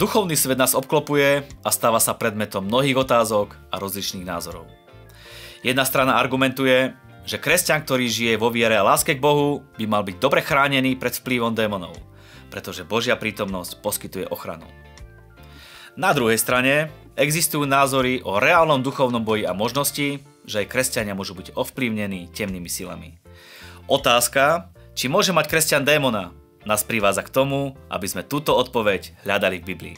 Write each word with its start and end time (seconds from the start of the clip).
Duchovný 0.00 0.32
svet 0.32 0.56
nás 0.56 0.72
obklopuje 0.72 1.44
a 1.60 1.68
stáva 1.68 2.00
sa 2.00 2.16
predmetom 2.16 2.64
mnohých 2.64 3.04
otázok 3.04 3.52
a 3.68 3.76
rozličných 3.76 4.24
názorov. 4.24 4.64
Jedna 5.60 5.84
strana 5.84 6.16
argumentuje, 6.16 6.96
že 7.28 7.36
kresťan, 7.36 7.84
ktorý 7.84 8.08
žije 8.08 8.40
vo 8.40 8.48
viere 8.48 8.80
a 8.80 8.86
láske 8.86 9.12
k 9.12 9.20
Bohu, 9.20 9.60
by 9.76 9.84
mal 9.84 10.00
byť 10.00 10.16
dobre 10.16 10.40
chránený 10.40 10.96
pred 10.96 11.12
vplyvom 11.12 11.52
démonov, 11.52 11.92
pretože 12.48 12.88
Božia 12.88 13.12
prítomnosť 13.12 13.84
poskytuje 13.84 14.24
ochranu. 14.32 14.64
Na 16.00 16.16
druhej 16.16 16.40
strane 16.40 16.88
existujú 17.20 17.68
názory 17.68 18.24
o 18.24 18.40
reálnom 18.40 18.80
duchovnom 18.80 19.20
boji 19.20 19.44
a 19.44 19.52
možnosti, 19.52 20.16
že 20.48 20.64
aj 20.64 20.70
kresťania 20.72 21.12
môžu 21.12 21.36
byť 21.36 21.52
ovplyvnení 21.60 22.32
temnými 22.32 22.72
silami. 22.72 23.20
Otázka, 23.84 24.72
či 24.96 25.12
môže 25.12 25.36
mať 25.36 25.44
kresťan 25.52 25.84
démona, 25.84 26.32
nás 26.68 26.84
privádza 26.84 27.24
k 27.24 27.32
tomu, 27.32 27.76
aby 27.88 28.06
sme 28.06 28.26
túto 28.26 28.52
odpoveď 28.56 29.16
hľadali 29.24 29.60
v 29.60 29.68
Biblii. 29.74 29.96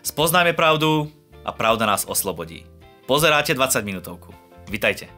Spoznajme 0.00 0.56
pravdu 0.56 1.12
a 1.44 1.52
pravda 1.52 1.86
nás 1.86 2.08
oslobodí. 2.08 2.66
Pozeráte 3.04 3.52
20 3.52 3.84
minútovku. 3.84 4.32
Vitajte. 4.70 5.10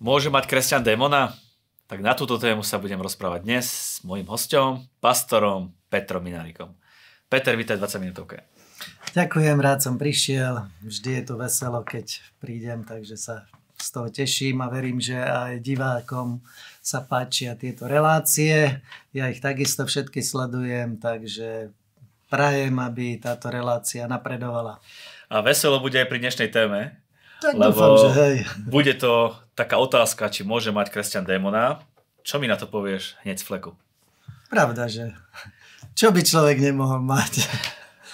Môže 0.00 0.32
mať 0.32 0.48
kresťan 0.48 0.80
démona? 0.80 1.36
Tak 1.84 2.00
na 2.00 2.16
túto 2.16 2.40
tému 2.40 2.64
sa 2.64 2.80
budem 2.80 2.96
rozprávať 2.96 3.44
dnes 3.44 3.66
s 3.68 4.06
mojim 4.06 4.24
hostom, 4.24 4.88
pastorom 5.02 5.76
Petrom 5.92 6.24
Minárikom. 6.24 6.72
Peter, 7.28 7.52
vítaj 7.52 7.76
20 7.76 8.00
minútovke. 8.08 8.48
Ďakujem, 9.12 9.58
rád 9.60 9.84
som 9.84 10.00
prišiel. 10.00 10.70
Vždy 10.80 11.20
je 11.20 11.22
to 11.26 11.34
veselo, 11.36 11.84
keď 11.84 12.22
prídem, 12.40 12.86
takže 12.86 13.18
sa 13.20 13.34
z 13.80 13.88
toho 13.90 14.08
teším 14.12 14.60
a 14.60 14.68
verím, 14.68 15.00
že 15.00 15.16
aj 15.16 15.64
divákom 15.64 16.44
sa 16.84 17.00
páčia 17.00 17.56
tieto 17.56 17.88
relácie. 17.88 18.84
Ja 19.10 19.32
ich 19.32 19.40
takisto 19.40 19.88
všetky 19.88 20.20
sledujem, 20.20 21.00
takže 21.00 21.72
prajem, 22.30 22.78
aby 22.78 23.18
táto 23.18 23.50
relácia 23.50 24.06
napredovala. 24.06 24.78
A 25.26 25.42
veselo 25.42 25.82
bude 25.82 25.98
aj 25.98 26.08
pri 26.08 26.18
dnešnej 26.22 26.48
téme. 26.52 27.00
Tak 27.40 27.56
lebo 27.56 27.72
dúfam, 27.72 27.92
že 27.96 28.10
hej. 28.20 28.36
Bude 28.76 28.92
to 28.92 29.32
taká 29.56 29.80
otázka, 29.80 30.28
či 30.28 30.44
môže 30.44 30.68
mať 30.70 30.92
kresťan 30.92 31.24
démona. 31.24 31.80
Čo 32.20 32.36
mi 32.36 32.44
na 32.44 32.60
to 32.60 32.68
povieš 32.68 33.16
hneď 33.24 33.40
z 33.40 33.44
fleku? 33.48 33.72
Pravda, 34.52 34.92
že 34.92 35.16
čo 35.96 36.12
by 36.12 36.20
človek 36.20 36.60
nemohol 36.60 37.00
mať? 37.00 37.48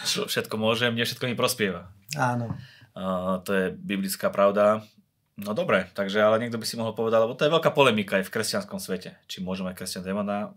Všetko 0.07 0.55
môže, 0.55 0.87
mne 0.87 1.03
všetko 1.03 1.27
mi 1.27 1.35
prospieva. 1.35 1.91
Áno. 2.15 2.55
Uh, 2.95 3.43
to 3.43 3.51
je 3.53 3.65
biblická 3.75 4.31
pravda. 4.31 4.87
No 5.37 5.53
dobre, 5.53 5.93
takže 5.93 6.25
ale 6.25 6.41
niekto 6.41 6.57
by 6.57 6.65
si 6.65 6.81
mohol 6.81 6.97
povedať, 6.97 7.21
lebo 7.21 7.37
to 7.37 7.45
je 7.45 7.53
veľká 7.53 7.69
polemika 7.77 8.17
aj 8.17 8.25
v 8.25 8.33
kresťanskom 8.33 8.81
svete. 8.81 9.21
Či 9.29 9.45
môže 9.45 9.61
mať 9.61 9.77
kresťan 9.77 10.09
démona? 10.09 10.57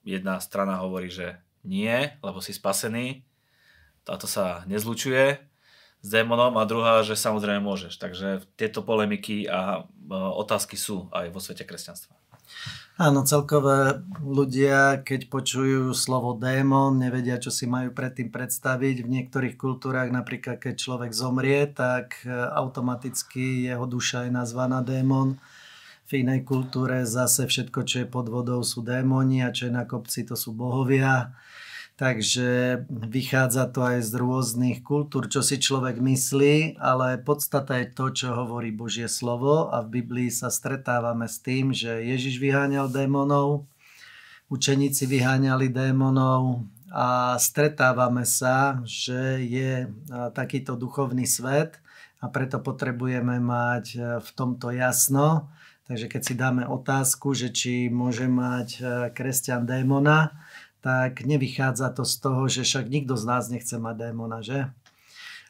Jedna 0.00 0.40
strana 0.40 0.80
hovorí, 0.80 1.12
že 1.12 1.36
nie, 1.60 2.08
lebo 2.24 2.40
si 2.40 2.56
spasený. 2.56 3.20
Táto 4.04 4.24
sa 4.24 4.64
nezlučuje 4.64 5.44
s 6.04 6.08
démonom 6.08 6.56
a 6.56 6.68
druhá, 6.68 7.04
že 7.04 7.20
samozrejme 7.20 7.64
môžeš. 7.64 8.00
Takže 8.00 8.44
tieto 8.56 8.80
polemiky 8.84 9.48
a 9.48 9.84
e, 9.84 10.12
otázky 10.12 10.76
sú 10.76 11.08
aj 11.12 11.32
vo 11.32 11.40
svete 11.40 11.64
kresťanstva. 11.64 12.16
Áno, 12.94 13.26
celkové 13.26 14.06
ľudia, 14.22 15.02
keď 15.02 15.26
počujú 15.26 15.90
slovo 15.98 16.38
démon, 16.38 16.94
nevedia, 16.94 17.42
čo 17.42 17.50
si 17.50 17.66
majú 17.66 17.90
predtým 17.90 18.30
predstaviť. 18.30 19.02
V 19.02 19.12
niektorých 19.18 19.58
kultúrach, 19.58 20.14
napríklad 20.14 20.62
keď 20.62 20.74
človek 20.78 21.10
zomrie, 21.10 21.66
tak 21.66 22.22
e, 22.22 22.30
automaticky 22.30 23.66
jeho 23.66 23.82
duša 23.90 24.30
je 24.30 24.32
nazvaná 24.38 24.78
démon 24.78 25.42
v 26.04 26.22
inej 26.22 26.46
kultúre 26.46 27.02
zase 27.02 27.48
všetko, 27.48 27.80
čo 27.82 27.96
je 28.04 28.06
pod 28.06 28.30
vodou 28.30 28.60
sú 28.62 28.84
démoni 28.84 29.42
a 29.42 29.50
čo 29.50 29.66
je 29.66 29.72
na 29.74 29.88
kopci 29.88 30.22
to 30.22 30.36
sú 30.36 30.54
bohovia. 30.54 31.32
Takže 31.94 32.82
vychádza 32.90 33.70
to 33.70 33.86
aj 33.86 34.02
z 34.02 34.12
rôznych 34.18 34.82
kultúr, 34.82 35.30
čo 35.30 35.46
si 35.46 35.62
človek 35.62 36.02
myslí, 36.02 36.82
ale 36.82 37.22
podstata 37.22 37.78
je 37.78 37.86
to, 37.86 38.10
čo 38.10 38.34
hovorí 38.34 38.74
Božie 38.74 39.06
slovo 39.06 39.70
a 39.70 39.78
v 39.78 40.02
Biblii 40.02 40.26
sa 40.26 40.50
stretávame 40.50 41.30
s 41.30 41.38
tým, 41.38 41.70
že 41.70 42.02
Ježiš 42.02 42.42
vyháňal 42.42 42.90
démonov, 42.90 43.70
učeníci 44.50 45.06
vyháňali 45.06 45.70
démonov 45.70 46.66
a 46.90 47.38
stretávame 47.38 48.26
sa, 48.26 48.82
že 48.82 49.46
je 49.46 49.86
takýto 50.34 50.74
duchovný 50.74 51.30
svet 51.30 51.78
a 52.18 52.26
preto 52.26 52.58
potrebujeme 52.58 53.38
mať 53.38 54.18
v 54.18 54.28
tomto 54.34 54.74
jasno. 54.74 55.46
Takže 55.84 56.10
keď 56.10 56.22
si 56.26 56.34
dáme 56.34 56.64
otázku, 56.66 57.36
že 57.36 57.52
či 57.52 57.92
môže 57.92 58.24
mať 58.24 58.68
e, 58.72 58.82
kresťan 59.12 59.68
démona, 59.68 60.32
tak 60.84 61.24
nevychádza 61.24 61.96
to 61.96 62.04
z 62.04 62.14
toho, 62.20 62.44
že 62.44 62.60
však 62.60 62.92
nikto 62.92 63.16
z 63.16 63.24
nás 63.24 63.48
nechce 63.48 63.80
mať 63.80 63.96
démona, 63.96 64.44
že? 64.44 64.68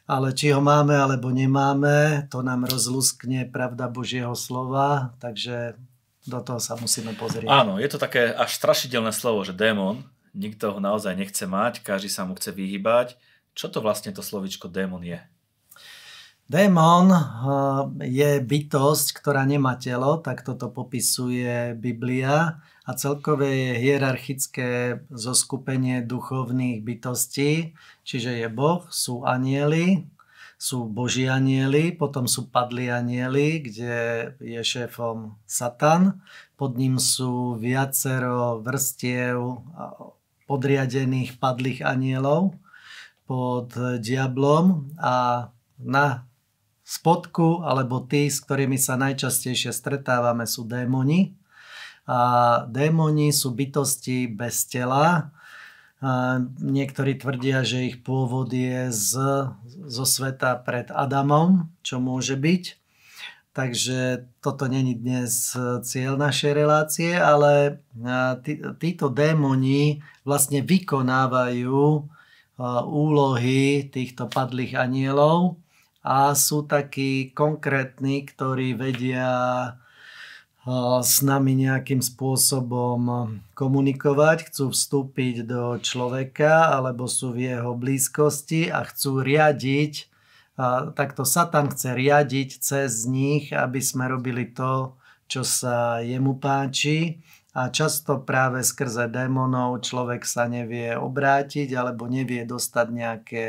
Ale 0.07 0.31
či 0.31 0.55
ho 0.55 0.63
máme 0.63 0.95
alebo 0.95 1.27
nemáme, 1.27 2.31
to 2.31 2.39
nám 2.39 2.63
rozluskne 2.63 3.43
pravda 3.51 3.91
Božieho 3.91 4.31
slova, 4.31 5.11
takže 5.19 5.75
do 6.23 6.39
toho 6.39 6.63
sa 6.63 6.79
musíme 6.79 7.11
pozrieť. 7.19 7.51
Áno, 7.51 7.75
je 7.83 7.89
to 7.91 7.99
také 7.99 8.31
až 8.31 8.55
strašidelné 8.55 9.11
slovo, 9.11 9.43
že 9.43 9.51
démon, 9.51 10.07
nikto 10.31 10.71
ho 10.71 10.79
naozaj 10.79 11.19
nechce 11.19 11.43
mať, 11.43 11.83
každý 11.83 12.07
sa 12.07 12.23
mu 12.23 12.39
chce 12.39 12.55
vyhybať. 12.55 13.19
Čo 13.51 13.67
to 13.67 13.83
vlastne 13.83 14.15
to 14.15 14.23
slovičko 14.23 14.71
démon 14.71 15.03
je? 15.03 15.19
Démon 16.47 17.11
eh, 17.11 17.27
je 18.07 18.31
bytosť, 18.39 19.19
ktorá 19.19 19.43
nemá 19.43 19.75
telo, 19.75 20.15
tak 20.21 20.47
toto 20.47 20.71
popisuje 20.71 21.75
Biblia 21.75 22.61
a 22.85 22.91
celkové 22.93 23.49
je 23.49 23.73
hierarchické 23.81 24.69
zoskupenie 25.09 26.05
duchovných 26.05 26.85
bytostí, 26.85 27.73
čiže 28.05 28.45
je 28.45 28.47
Boh, 28.53 28.85
sú 28.93 29.25
anieli, 29.25 30.05
sú 30.55 30.87
boží 30.87 31.27
anieli, 31.27 31.91
potom 31.91 32.29
sú 32.29 32.47
padli 32.47 32.87
anieli, 32.87 33.59
kde 33.59 33.93
je 34.39 34.61
šéfom 34.61 35.35
Satan, 35.43 36.21
pod 36.55 36.79
ním 36.79 37.01
sú 37.01 37.59
viacero 37.59 38.63
vrstiev 38.63 39.65
podriadených 40.45 41.41
padlých 41.41 41.83
anielov 41.83 42.55
pod 43.25 43.73
diablom 43.99 44.93
a 45.01 45.49
na 45.81 46.29
spodku, 46.85 47.65
alebo 47.65 48.05
tí, 48.05 48.29
s 48.29 48.39
ktorými 48.45 48.77
sa 48.77 48.95
najčastejšie 48.95 49.73
stretávame, 49.73 50.45
sú 50.45 50.63
démoni. 50.69 51.33
A 52.05 52.19
démoni 52.69 53.33
sú 53.33 53.53
bytosti 53.53 54.29
bez 54.29 54.69
tela. 54.69 55.33
A 56.05 56.37
niektorí 56.61 57.17
tvrdia, 57.17 57.65
že 57.65 57.89
ich 57.89 58.05
pôvod 58.05 58.53
je 58.53 58.93
z, 58.93 59.11
zo 59.89 60.05
sveta 60.05 60.61
pred 60.61 60.93
Adamom, 60.93 61.73
čo 61.81 61.97
môže 61.97 62.37
byť. 62.37 62.63
Takže 63.55 64.27
toto 64.43 64.67
není 64.67 64.99
dnes 64.99 65.55
cieľ 65.87 66.19
našej 66.19 66.51
relácie, 66.51 67.15
ale 67.15 67.79
tí, 68.43 68.59
títo 68.59 69.07
démoni 69.07 70.03
vlastne 70.27 70.59
vykonávajú 70.59 72.03
úlohy 72.83 73.87
týchto 73.87 74.27
padlých 74.27 74.75
anielov 74.75 75.55
a 76.03 76.35
sú 76.35 76.67
takí 76.67 77.31
konkrétni, 77.31 78.27
ktorí 78.27 78.75
vedia 78.75 79.31
s 81.05 81.21
nami 81.21 81.53
nejakým 81.53 82.01
spôsobom 82.01 83.37
komunikovať, 83.53 84.49
chcú 84.49 84.73
vstúpiť 84.73 85.45
do 85.45 85.77
človeka 85.77 86.73
alebo 86.73 87.05
sú 87.05 87.37
v 87.37 87.53
jeho 87.53 87.77
blízkosti 87.77 88.73
a 88.73 88.81
chcú 88.81 89.21
riadiť, 89.21 90.09
a 90.55 90.87
takto 90.95 91.27
Satan 91.27 91.67
chce 91.67 91.91
riadiť 91.93 92.49
cez 92.63 93.03
nich, 93.03 93.51
aby 93.51 93.83
sme 93.83 94.07
robili 94.07 94.47
to, 94.47 94.95
čo 95.27 95.43
sa 95.43 95.99
jemu 95.99 96.39
páči. 96.39 97.19
A 97.55 97.71
často 97.71 98.19
práve 98.19 98.63
skrze 98.67 99.07
démonov 99.07 99.83
človek 99.83 100.27
sa 100.27 100.47
nevie 100.47 100.95
obrátiť 100.95 101.71
alebo 101.71 102.07
nevie 102.07 102.43
dostať 102.43 102.87
nejaké 102.91 103.45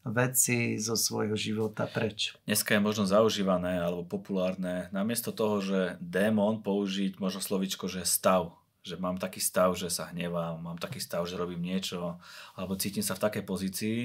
veci 0.00 0.80
zo 0.80 0.96
svojho 0.96 1.36
života 1.36 1.84
preč. 1.84 2.32
Dneska 2.48 2.72
je 2.76 2.80
možno 2.80 3.04
zaužívané 3.04 3.80
alebo 3.80 4.08
populárne 4.08 4.88
namiesto 4.90 5.28
toho, 5.28 5.60
že 5.60 5.80
démon 6.00 6.64
použiť 6.64 7.20
možno 7.20 7.44
slovičko, 7.44 7.84
že 7.90 8.08
stav. 8.08 8.56
Že 8.80 8.96
mám 8.96 9.20
taký 9.20 9.44
stav, 9.44 9.76
že 9.76 9.92
sa 9.92 10.08
hnevám, 10.08 10.56
mám 10.56 10.80
taký 10.80 11.04
stav, 11.04 11.28
že 11.28 11.36
robím 11.36 11.60
niečo, 11.60 12.16
alebo 12.56 12.80
cítim 12.80 13.04
sa 13.04 13.12
v 13.12 13.28
takej 13.28 13.44
pozícii 13.44 13.98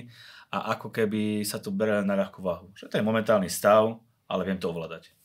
a 0.52 0.76
ako 0.76 0.92
keby 0.92 1.48
sa 1.48 1.64
to 1.64 1.72
berie 1.72 2.04
na 2.04 2.20
ľahkú 2.20 2.44
váhu. 2.44 2.68
Že 2.76 2.92
to 2.92 2.98
je 3.00 3.08
momentálny 3.08 3.48
stav, 3.48 3.96
ale 4.28 4.42
viem 4.44 4.60
to 4.60 4.76
ovládať. 4.76 5.16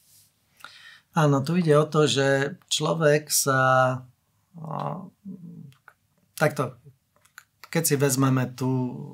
Áno, 1.18 1.42
tu 1.42 1.58
ide 1.58 1.74
o 1.74 1.82
to, 1.82 2.06
že 2.06 2.62
človek 2.70 3.26
sa 3.34 3.58
takto 6.38 6.78
keď 7.70 7.82
si 7.86 7.94
vezmeme 7.94 8.50
tú 8.52 8.70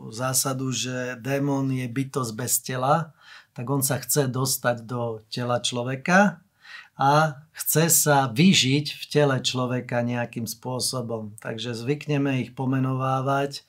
zásadu, 0.08 0.72
že 0.72 1.20
démon 1.20 1.68
je 1.68 1.84
bytosť 1.84 2.32
bez 2.32 2.52
tela, 2.64 3.12
tak 3.52 3.68
on 3.68 3.84
sa 3.84 4.00
chce 4.00 4.32
dostať 4.32 4.76
do 4.88 5.20
tela 5.28 5.60
človeka 5.60 6.40
a 6.96 7.44
chce 7.52 7.92
sa 7.92 8.32
vyžiť 8.32 8.86
v 8.96 9.04
tele 9.12 9.36
človeka 9.44 10.00
nejakým 10.00 10.48
spôsobom. 10.48 11.36
Takže 11.44 11.76
zvykneme 11.76 12.40
ich 12.40 12.56
pomenovávať 12.56 13.68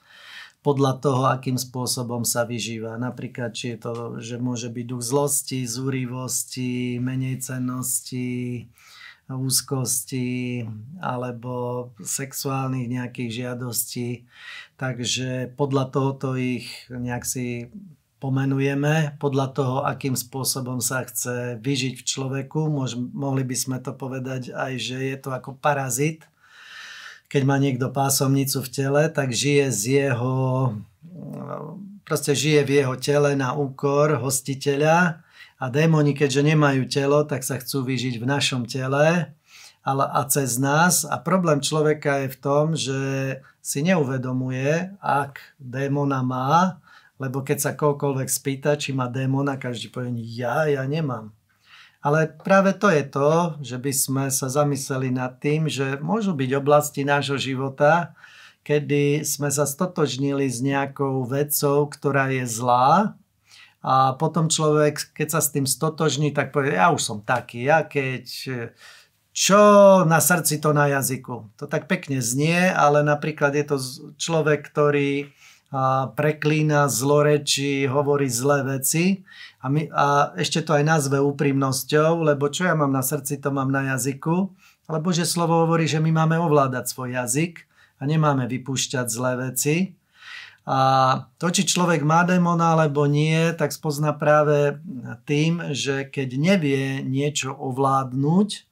podľa 0.64 1.00
toho, 1.00 1.24
akým 1.32 1.60
spôsobom 1.60 2.24
sa 2.24 2.48
vyžíva. 2.48 2.96
Napríklad, 3.00 3.56
či 3.56 3.76
je 3.76 3.78
to, 3.80 3.92
že 4.20 4.36
môže 4.40 4.72
byť 4.72 4.86
duch 4.88 5.04
zlosti, 5.04 5.64
zúrivosti, 5.64 7.00
menej 7.00 7.44
cennosti, 7.44 8.68
úzkosti 9.28 10.64
alebo 11.04 11.88
sexuálnych 12.00 12.88
nejakých 12.88 13.32
žiadostí. 13.44 14.24
Takže 14.80 15.52
podľa 15.60 15.92
tohoto 15.92 16.40
ich 16.40 16.88
nejak 16.88 17.28
si 17.28 17.68
pomenujeme 18.18 19.20
podľa 19.22 19.48
toho, 19.54 19.78
akým 19.86 20.18
spôsobom 20.18 20.82
sa 20.82 21.06
chce 21.06 21.60
vyžiť 21.62 21.94
v 22.00 22.08
človeku. 22.08 22.72
Mož, 22.72 22.98
mohli 22.98 23.44
by 23.44 23.56
sme 23.58 23.78
to 23.84 23.94
povedať 23.94 24.56
aj, 24.56 24.74
že 24.80 24.98
je 25.12 25.18
to 25.20 25.30
ako 25.36 25.60
parazit. 25.60 26.26
Keď 27.28 27.44
má 27.44 27.60
niekto 27.60 27.92
pásomnicu 27.92 28.64
v 28.64 28.72
tele, 28.72 29.04
tak 29.12 29.36
žije 29.36 29.66
z 29.76 29.82
jeho, 30.08 30.72
proste 32.08 32.32
žije 32.32 32.64
v 32.64 32.72
jeho 32.82 32.96
tele 32.96 33.36
na 33.36 33.52
úkor 33.52 34.16
hostiteľa 34.24 35.27
a 35.58 35.66
démoni, 35.74 36.14
keďže 36.14 36.42
nemajú 36.54 36.86
telo, 36.86 37.26
tak 37.26 37.42
sa 37.42 37.58
chcú 37.58 37.82
vyžiť 37.86 38.22
v 38.22 38.26
našom 38.30 38.70
tele 38.70 39.38
ale 39.88 40.04
a 40.04 40.28
cez 40.28 40.60
nás. 40.60 41.08
A 41.08 41.16
problém 41.16 41.64
človeka 41.64 42.28
je 42.28 42.36
v 42.36 42.38
tom, 42.44 42.66
že 42.76 43.00
si 43.64 43.80
neuvedomuje, 43.88 45.00
ak 45.00 45.40
démona 45.56 46.20
má, 46.20 46.84
lebo 47.16 47.40
keď 47.40 47.58
sa 47.64 47.72
kohokoľvek 47.72 48.28
spýta, 48.28 48.76
či 48.76 48.92
má 48.92 49.08
démona, 49.08 49.56
každý 49.56 49.88
povie, 49.88 50.12
ja, 50.36 50.68
ja 50.68 50.84
nemám. 50.84 51.32
Ale 52.04 52.30
práve 52.30 52.76
to 52.76 52.92
je 52.92 53.04
to, 53.08 53.32
že 53.64 53.78
by 53.80 53.92
sme 53.96 54.26
sa 54.28 54.52
zamysleli 54.52 55.10
nad 55.10 55.40
tým, 55.40 55.72
že 55.72 55.98
môžu 56.04 56.36
byť 56.36 56.52
oblasti 56.54 57.02
nášho 57.08 57.40
života, 57.40 58.14
kedy 58.68 59.24
sme 59.24 59.48
sa 59.48 59.64
stotožnili 59.64 60.52
s 60.52 60.60
nejakou 60.60 61.24
vecou, 61.24 61.88
ktorá 61.88 62.28
je 62.30 62.44
zlá 62.44 63.16
a 63.88 64.20
potom 64.20 64.52
človek, 64.52 65.16
keď 65.16 65.40
sa 65.40 65.40
s 65.40 65.56
tým 65.56 65.64
stotožní, 65.64 66.36
tak 66.36 66.52
povie, 66.52 66.76
ja 66.76 66.92
už 66.92 67.00
som 67.00 67.24
taký, 67.24 67.72
ja 67.72 67.88
keď 67.88 68.28
čo 69.38 69.62
na 70.04 70.18
srdci, 70.18 70.58
to 70.58 70.74
na 70.74 70.90
jazyku. 70.90 71.46
To 71.62 71.70
tak 71.70 71.86
pekne 71.86 72.20
znie, 72.26 72.74
ale 72.74 73.06
napríklad 73.06 73.54
je 73.54 73.66
to 73.70 73.78
človek, 74.18 74.66
ktorý 74.66 75.30
preklína 76.18 76.90
zlorečí, 76.90 77.86
hovorí 77.86 78.32
zlé 78.32 78.66
veci 78.66 79.28
a, 79.60 79.68
my, 79.68 79.92
a 79.92 80.32
ešte 80.40 80.64
to 80.64 80.72
aj 80.72 80.84
nazve 80.88 81.20
úprimnosťou, 81.20 82.24
lebo 82.24 82.48
čo 82.48 82.66
ja 82.66 82.74
mám 82.74 82.90
na 82.90 83.04
srdci, 83.04 83.38
to 83.44 83.52
mám 83.52 83.68
na 83.68 83.96
jazyku. 83.96 84.48
Ale 84.88 85.04
Bože 85.04 85.28
slovo 85.28 85.68
hovorí, 85.68 85.84
že 85.84 86.00
my 86.00 86.24
máme 86.24 86.40
ovládať 86.40 86.88
svoj 86.88 87.20
jazyk 87.20 87.68
a 88.00 88.08
nemáme 88.08 88.48
vypúšťať 88.48 89.12
zlé 89.12 89.52
veci. 89.52 90.00
A 90.68 90.80
to, 91.40 91.48
či 91.48 91.64
človek 91.64 92.04
má 92.04 92.28
démona 92.28 92.76
alebo 92.76 93.08
nie, 93.08 93.56
tak 93.56 93.72
spozna 93.72 94.12
práve 94.12 94.76
tým, 95.24 95.72
že 95.72 96.04
keď 96.04 96.30
nevie 96.36 97.00
niečo 97.08 97.56
ovládnuť, 97.56 98.68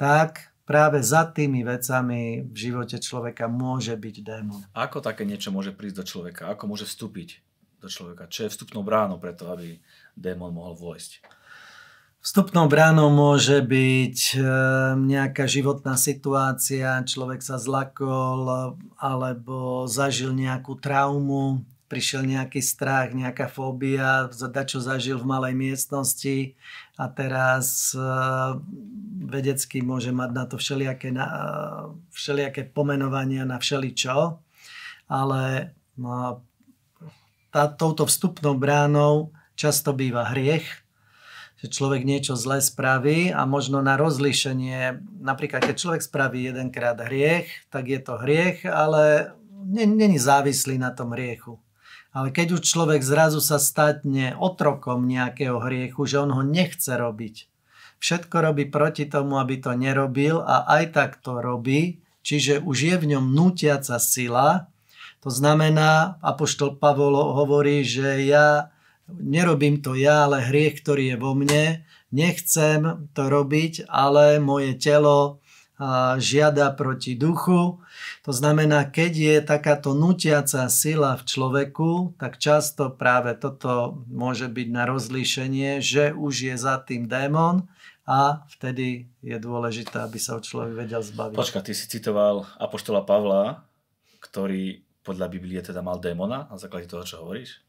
tak 0.00 0.56
práve 0.64 1.04
za 1.04 1.28
tými 1.28 1.60
vecami 1.60 2.48
v 2.48 2.56
živote 2.56 2.96
človeka 2.96 3.44
môže 3.44 3.92
byť 3.92 4.16
démon. 4.24 4.64
Ako 4.72 5.04
také 5.04 5.28
niečo 5.28 5.52
môže 5.52 5.76
prísť 5.76 5.96
do 6.00 6.04
človeka? 6.08 6.48
Ako 6.56 6.64
môže 6.64 6.88
vstúpiť 6.88 7.44
do 7.84 7.92
človeka? 7.92 8.24
Čo 8.32 8.48
je 8.48 8.52
vstupnou 8.56 8.80
bránou 8.80 9.20
preto, 9.20 9.52
aby 9.52 9.76
démon 10.16 10.48
mohol 10.48 10.72
vojsť? 10.72 11.43
Vstupnou 12.24 12.72
bránou 12.72 13.12
môže 13.12 13.60
byť 13.60 14.18
e, 14.32 14.36
nejaká 14.96 15.44
životná 15.44 15.92
situácia, 16.00 17.04
človek 17.04 17.44
sa 17.44 17.60
zlakol 17.60 18.72
alebo 18.96 19.84
zažil 19.84 20.32
nejakú 20.32 20.80
traumu, 20.80 21.68
prišiel 21.84 22.24
nejaký 22.24 22.64
strach, 22.64 23.12
nejaká 23.12 23.52
fóbia, 23.52 24.32
čo 24.64 24.80
zažil 24.80 25.20
v 25.20 25.28
malej 25.28 25.52
miestnosti. 25.52 26.56
A 26.96 27.12
teraz 27.12 27.92
e, 27.92 28.00
vedecky 29.28 29.84
môže 29.84 30.08
mať 30.08 30.30
na 30.32 30.44
to 30.48 30.56
všelijaké, 30.56 31.12
na, 31.12 31.28
všelijaké 32.08 32.72
pomenovania 32.72 33.44
na 33.44 33.60
všeličo, 33.60 34.40
ale 35.12 35.76
no, 36.00 36.40
tá, 37.52 37.68
touto 37.68 38.08
vstupnou 38.08 38.56
bránou 38.56 39.28
často 39.60 39.92
býva 39.92 40.32
hriech, 40.32 40.83
že 41.64 41.72
človek 41.72 42.04
niečo 42.04 42.36
zlé 42.36 42.60
spraví 42.60 43.32
a 43.32 43.48
možno 43.48 43.80
na 43.80 43.96
rozlíšenie, 43.96 45.00
napríklad 45.24 45.64
keď 45.64 45.76
človek 45.80 46.04
spraví 46.04 46.44
jedenkrát 46.44 47.00
hriech, 47.00 47.48
tak 47.72 47.88
je 47.88 48.04
to 48.04 48.20
hriech, 48.20 48.68
ale 48.68 49.32
není 49.72 50.20
závislý 50.20 50.76
na 50.76 50.92
tom 50.92 51.16
hriechu. 51.16 51.56
Ale 52.12 52.36
keď 52.36 52.60
už 52.60 52.68
človek 52.68 53.00
zrazu 53.00 53.40
sa 53.40 53.56
statne 53.56 54.36
otrokom 54.36 55.08
nejakého 55.08 55.56
hriechu, 55.64 56.04
že 56.04 56.20
on 56.20 56.36
ho 56.36 56.44
nechce 56.44 56.92
robiť, 56.92 57.48
všetko 57.96 58.44
robí 58.44 58.68
proti 58.68 59.08
tomu, 59.08 59.40
aby 59.40 59.56
to 59.56 59.72
nerobil 59.72 60.44
a 60.44 60.68
aj 60.68 60.84
tak 60.92 61.10
to 61.24 61.40
robí, 61.40 62.04
čiže 62.20 62.60
už 62.60 62.76
je 62.92 62.96
v 63.00 63.08
ňom 63.16 63.32
nútiaca 63.32 63.96
sila. 63.96 64.68
To 65.24 65.32
znamená, 65.32 66.20
Apoštol 66.20 66.76
Pavol 66.76 67.16
hovorí, 67.16 67.88
že 67.88 68.20
ja 68.28 68.73
nerobím 69.08 69.82
to 69.84 69.94
ja, 69.94 70.24
ale 70.24 70.44
hriech, 70.44 70.80
ktorý 70.80 71.14
je 71.14 71.16
vo 71.20 71.32
mne, 71.36 71.84
nechcem 72.14 73.08
to 73.12 73.22
robiť, 73.26 73.88
ale 73.90 74.38
moje 74.40 74.78
telo 74.78 75.42
žiada 76.22 76.70
proti 76.70 77.18
duchu. 77.18 77.82
To 78.22 78.32
znamená, 78.32 78.86
keď 78.88 79.12
je 79.12 79.36
takáto 79.42 79.90
nutiaca 79.90 80.70
sila 80.70 81.18
v 81.18 81.26
človeku, 81.26 82.14
tak 82.14 82.38
často 82.38 82.94
práve 82.94 83.34
toto 83.34 83.98
môže 84.06 84.46
byť 84.46 84.68
na 84.70 84.86
rozlíšenie, 84.86 85.82
že 85.82 86.14
už 86.14 86.34
je 86.46 86.54
za 86.54 86.78
tým 86.78 87.10
démon 87.10 87.66
a 88.06 88.46
vtedy 88.54 89.10
je 89.18 89.34
dôležité, 89.34 89.98
aby 89.98 90.16
sa 90.22 90.38
o 90.38 90.40
človek 90.40 90.86
vedel 90.86 91.02
zbaviť. 91.02 91.36
Počka, 91.36 91.60
ty 91.60 91.74
si 91.74 91.90
citoval 91.90 92.46
Apoštola 92.62 93.02
Pavla, 93.02 93.66
ktorý 94.22 94.78
podľa 95.02 95.26
Biblie 95.26 95.58
teda 95.60 95.82
mal 95.82 95.98
démona, 95.98 96.46
na 96.48 96.56
základe 96.56 96.86
toho, 96.86 97.02
čo 97.02 97.20
hovoríš? 97.26 97.60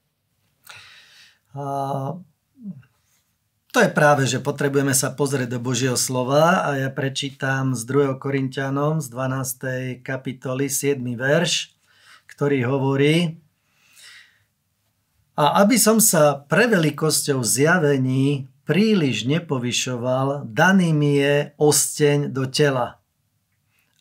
To 3.72 3.80
je 3.80 3.88
práve, 3.88 4.28
že 4.28 4.44
potrebujeme 4.44 4.92
sa 4.92 5.16
pozrieť 5.16 5.56
do 5.56 5.60
Božieho 5.63 5.96
slova 5.96 6.68
a 6.68 6.75
ja 6.75 6.91
prečítam 6.91 7.72
z 7.72 7.88
2. 7.88 8.20
Korintianom 8.20 9.00
z 9.00 9.08
12. 9.08 10.03
kapitoly 10.03 10.68
7. 10.68 11.00
verš, 11.15 11.72
ktorý 12.27 12.68
hovorí 12.68 13.39
A 15.39 15.63
aby 15.63 15.79
som 15.79 16.03
sa 16.03 16.44
prevelikosťou 16.44 17.39
zjavení 17.39 18.51
príliš 18.68 19.24
nepovyšoval, 19.24 20.51
daný 20.51 20.91
mi 20.91 21.24
je 21.24 21.56
osteň 21.56 22.36
do 22.36 22.51
tela. 22.51 23.00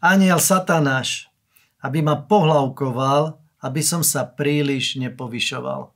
Aniel 0.03 0.43
satanáš, 0.43 1.31
aby 1.79 2.03
ma 2.03 2.19
pohlavkoval, 2.19 3.39
aby 3.63 3.79
som 3.79 4.03
sa 4.03 4.27
príliš 4.27 4.99
nepovyšoval. 4.99 5.94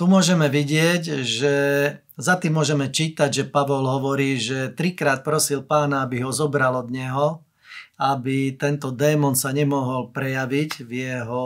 Tu 0.00 0.08
môžeme 0.08 0.48
vidieť, 0.48 1.20
že 1.20 1.54
za 2.16 2.40
tým 2.40 2.56
môžeme 2.56 2.88
čítať, 2.88 3.28
že 3.28 3.44
Pavol 3.52 3.84
hovorí, 3.84 4.40
že 4.40 4.72
trikrát 4.72 5.20
prosil 5.20 5.60
pána, 5.60 6.08
aby 6.08 6.24
ho 6.24 6.32
zobral 6.32 6.72
od 6.72 6.88
neho, 6.88 7.44
aby 8.00 8.56
tento 8.56 8.96
démon 8.96 9.36
sa 9.36 9.52
nemohol 9.52 10.08
prejaviť 10.08 10.88
v 10.88 10.90
jeho 11.04 11.44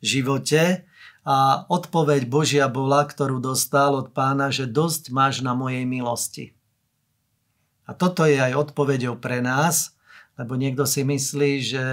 živote 0.00 0.88
a 1.28 1.68
odpoveď 1.68 2.24
Božia 2.24 2.72
bola, 2.72 3.04
ktorú 3.04 3.36
dostal 3.36 4.00
od 4.00 4.16
pána, 4.16 4.48
že 4.48 4.64
dosť 4.64 5.12
máš 5.12 5.44
na 5.44 5.52
mojej 5.52 5.84
milosti. 5.84 6.56
A 7.84 7.92
toto 7.92 8.24
je 8.24 8.40
aj 8.40 8.64
odpoveďou 8.64 9.20
pre 9.20 9.44
nás, 9.44 9.92
lebo 10.40 10.56
niekto 10.56 10.88
si 10.88 11.04
myslí, 11.04 11.60
že, 11.60 11.88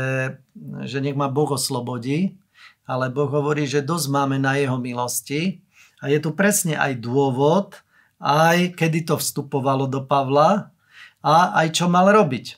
že 0.87 0.97
nech 1.03 1.19
ma 1.19 1.27
Boh 1.27 1.51
oslobodí, 1.51 2.39
ale 2.87 3.11
Boh 3.11 3.27
hovorí, 3.27 3.67
že 3.67 3.83
dosť 3.83 4.07
máme 4.07 4.39
na 4.39 4.55
jeho 4.55 4.79
milosti. 4.79 5.67
A 6.01 6.09
je 6.09 6.17
tu 6.17 6.33
presne 6.33 6.73
aj 6.75 6.97
dôvod, 6.97 7.77
aj 8.17 8.73
kedy 8.73 9.05
to 9.05 9.21
vstupovalo 9.21 9.85
do 9.85 10.01
Pavla 10.01 10.73
a 11.21 11.53
aj 11.61 11.77
čo 11.77 11.85
mal 11.85 12.09
robiť. 12.09 12.57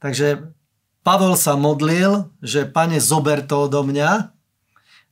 Takže 0.00 0.52
Pavol 1.00 1.34
sa 1.40 1.56
modlil, 1.56 2.28
že 2.44 2.68
pane, 2.68 3.00
zober 3.00 3.40
to 3.40 3.66
odo 3.68 3.80
mňa, 3.80 4.36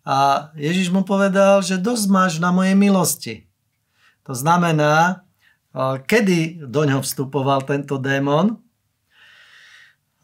a 0.08 0.48
Ježiš 0.56 0.88
mu 0.88 1.04
povedal, 1.04 1.60
že 1.60 1.76
dosť 1.76 2.04
máš 2.08 2.32
na 2.40 2.48
mojej 2.48 2.72
milosti. 2.72 3.34
To 4.24 4.32
znamená, 4.32 5.20
kedy 6.08 6.64
do 6.64 6.88
ňoho 6.88 7.04
vstupoval 7.04 7.68
tento 7.68 8.00
démon? 8.00 8.56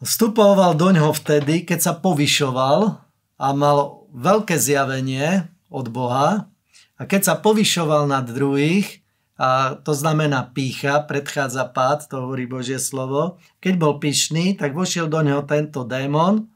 Vstupoval 0.01 0.73
do 0.73 0.89
ňoho 0.89 1.13
vtedy, 1.13 1.69
keď 1.69 1.79
sa 1.85 1.93
povyšoval 1.93 2.97
a 3.37 3.47
mal 3.53 4.09
veľké 4.09 4.57
zjavenie 4.57 5.53
od 5.69 5.85
Boha 5.93 6.49
a 6.95 7.01
keď 7.03 7.21
sa 7.23 7.35
povyšoval 7.39 8.07
nad 8.07 8.27
druhých 8.27 9.03
a 9.35 9.75
to 9.75 9.91
znamená 9.91 10.47
pícha, 10.55 11.03
predchádza 11.03 11.67
pád, 11.67 12.07
to 12.07 12.23
hovorí 12.23 12.47
Božie 12.47 12.79
slovo. 12.79 13.35
Keď 13.59 13.73
bol 13.75 13.99
pyšný, 13.99 14.55
tak 14.55 14.71
vošiel 14.71 15.11
do 15.11 15.19
neho 15.19 15.43
tento 15.43 15.83
démon, 15.83 16.47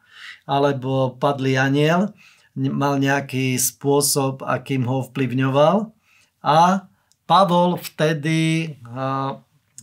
alebo 0.48 1.12
padlý 1.20 1.60
aniel, 1.60 2.16
mal 2.56 2.96
nejaký 3.04 3.60
spôsob, 3.60 4.48
akým 4.48 4.88
ho 4.88 5.04
vplyvňoval. 5.12 5.92
A 6.40 6.88
Pavol 7.28 7.76
vtedy 7.76 8.80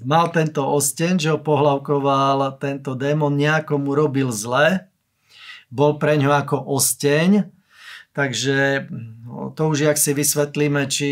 mal 0.02 0.26
tento 0.32 0.64
osten, 0.64 1.20
že 1.20 1.36
ho 1.36 1.38
pohlavkoval 1.38 2.56
tento 2.56 2.96
démon, 2.96 3.36
nejakomu 3.36 3.92
robil 3.92 4.32
zle, 4.32 4.88
bol 5.68 6.00
pre 6.00 6.16
ňo 6.16 6.32
ako 6.32 6.64
osteň, 6.64 7.44
takže 8.16 8.88
no, 9.28 9.52
to 9.52 9.68
už 9.68 9.92
jak 9.92 9.98
si 10.00 10.16
vysvetlíme, 10.16 10.88
či 10.88 11.10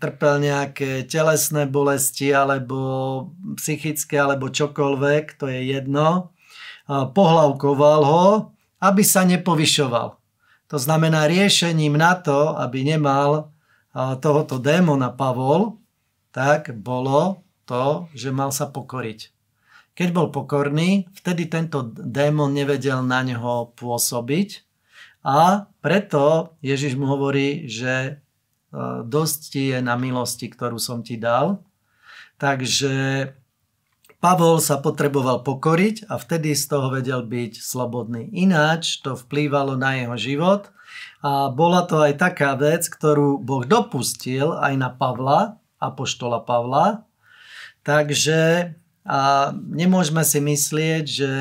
trpel 0.00 0.40
nejaké 0.40 1.04
telesné 1.04 1.68
bolesti 1.68 2.32
alebo 2.32 3.30
psychické 3.60 4.18
alebo 4.18 4.48
čokoľvek, 4.50 5.36
to 5.36 5.46
je 5.46 5.78
jedno. 5.78 6.32
Pohlavkoval 6.90 8.00
ho, 8.02 8.26
aby 8.82 9.06
sa 9.06 9.22
nepovyšoval. 9.22 10.18
To 10.72 10.76
znamená 10.80 11.30
riešením 11.30 11.94
na 11.94 12.18
to, 12.18 12.56
aby 12.58 12.82
nemal 12.82 13.52
tohoto 13.94 14.58
démona 14.58 15.12
Pavol, 15.12 15.78
tak 16.32 16.74
bolo 16.74 17.44
to, 17.68 18.08
že 18.16 18.34
mal 18.34 18.50
sa 18.50 18.66
pokoriť. 18.66 19.30
Keď 19.92 20.08
bol 20.10 20.32
pokorný, 20.32 21.06
vtedy 21.12 21.46
tento 21.46 21.84
démon 21.92 22.50
nevedel 22.50 23.04
na 23.04 23.20
neho 23.20 23.70
pôsobiť 23.76 24.71
a 25.22 25.70
preto 25.80 26.54
Ježiš 26.60 26.98
mu 26.98 27.06
hovorí, 27.06 27.70
že 27.70 28.22
Eh, 28.72 29.04
dosť 29.04 29.38
ti 29.52 29.62
je 29.68 29.84
na 29.84 30.00
milosti, 30.00 30.48
ktorú 30.48 30.80
som 30.80 31.04
ti 31.04 31.20
dal. 31.20 31.60
Takže 32.40 33.28
Pavol 34.16 34.64
sa 34.64 34.80
potreboval 34.80 35.44
pokoriť 35.44 36.08
a 36.08 36.16
vtedy 36.16 36.56
z 36.56 36.72
toho 36.72 36.88
vedel 36.88 37.20
byť 37.20 37.60
slobodný. 37.60 38.32
Ináč 38.32 39.04
to 39.04 39.12
vplývalo 39.12 39.76
na 39.76 40.00
jeho 40.00 40.16
život 40.16 40.72
a 41.20 41.52
bola 41.52 41.84
to 41.84 42.00
aj 42.00 42.16
taká 42.16 42.56
vec, 42.56 42.88
ktorú 42.88 43.36
Boh 43.36 43.68
dopustil 43.68 44.56
aj 44.56 44.74
na 44.80 44.88
Pavla, 44.88 45.60
apoštola 45.76 46.40
Pavla. 46.40 47.04
Takže 47.84 48.72
a 49.02 49.50
nemôžeme 49.52 50.22
si 50.22 50.38
myslieť, 50.38 51.04
že 51.04 51.32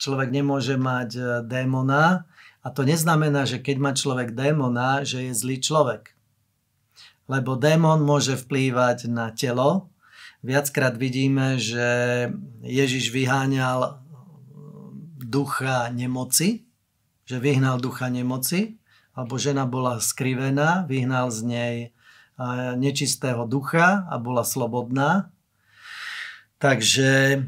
človek 0.00 0.32
nemôže 0.32 0.80
mať 0.80 1.10
eh, 1.12 1.24
démona 1.44 2.24
a 2.64 2.68
to 2.72 2.82
neznamená, 2.88 3.44
že 3.44 3.60
keď 3.60 3.76
má 3.76 3.92
človek 3.92 4.32
démona, 4.32 5.04
že 5.04 5.28
je 5.28 5.32
zlý 5.36 5.60
človek 5.60 6.14
lebo 7.28 7.56
démon 7.56 8.04
môže 8.04 8.36
vplývať 8.36 9.08
na 9.08 9.32
telo. 9.32 9.88
Viackrát 10.44 10.92
vidíme, 11.00 11.56
že 11.56 12.28
Ježiš 12.60 13.08
vyháňal 13.08 14.04
ducha 15.24 15.88
nemoci, 15.88 16.68
že 17.24 17.40
vyhnal 17.40 17.80
ducha 17.80 18.12
nemoci, 18.12 18.76
alebo 19.16 19.40
žena 19.40 19.64
bola 19.64 20.04
skrivená, 20.04 20.84
vyhnal 20.84 21.32
z 21.32 21.40
nej 21.48 21.76
nečistého 22.76 23.48
ducha 23.48 24.04
a 24.10 24.20
bola 24.20 24.44
slobodná. 24.44 25.32
Takže 26.60 27.40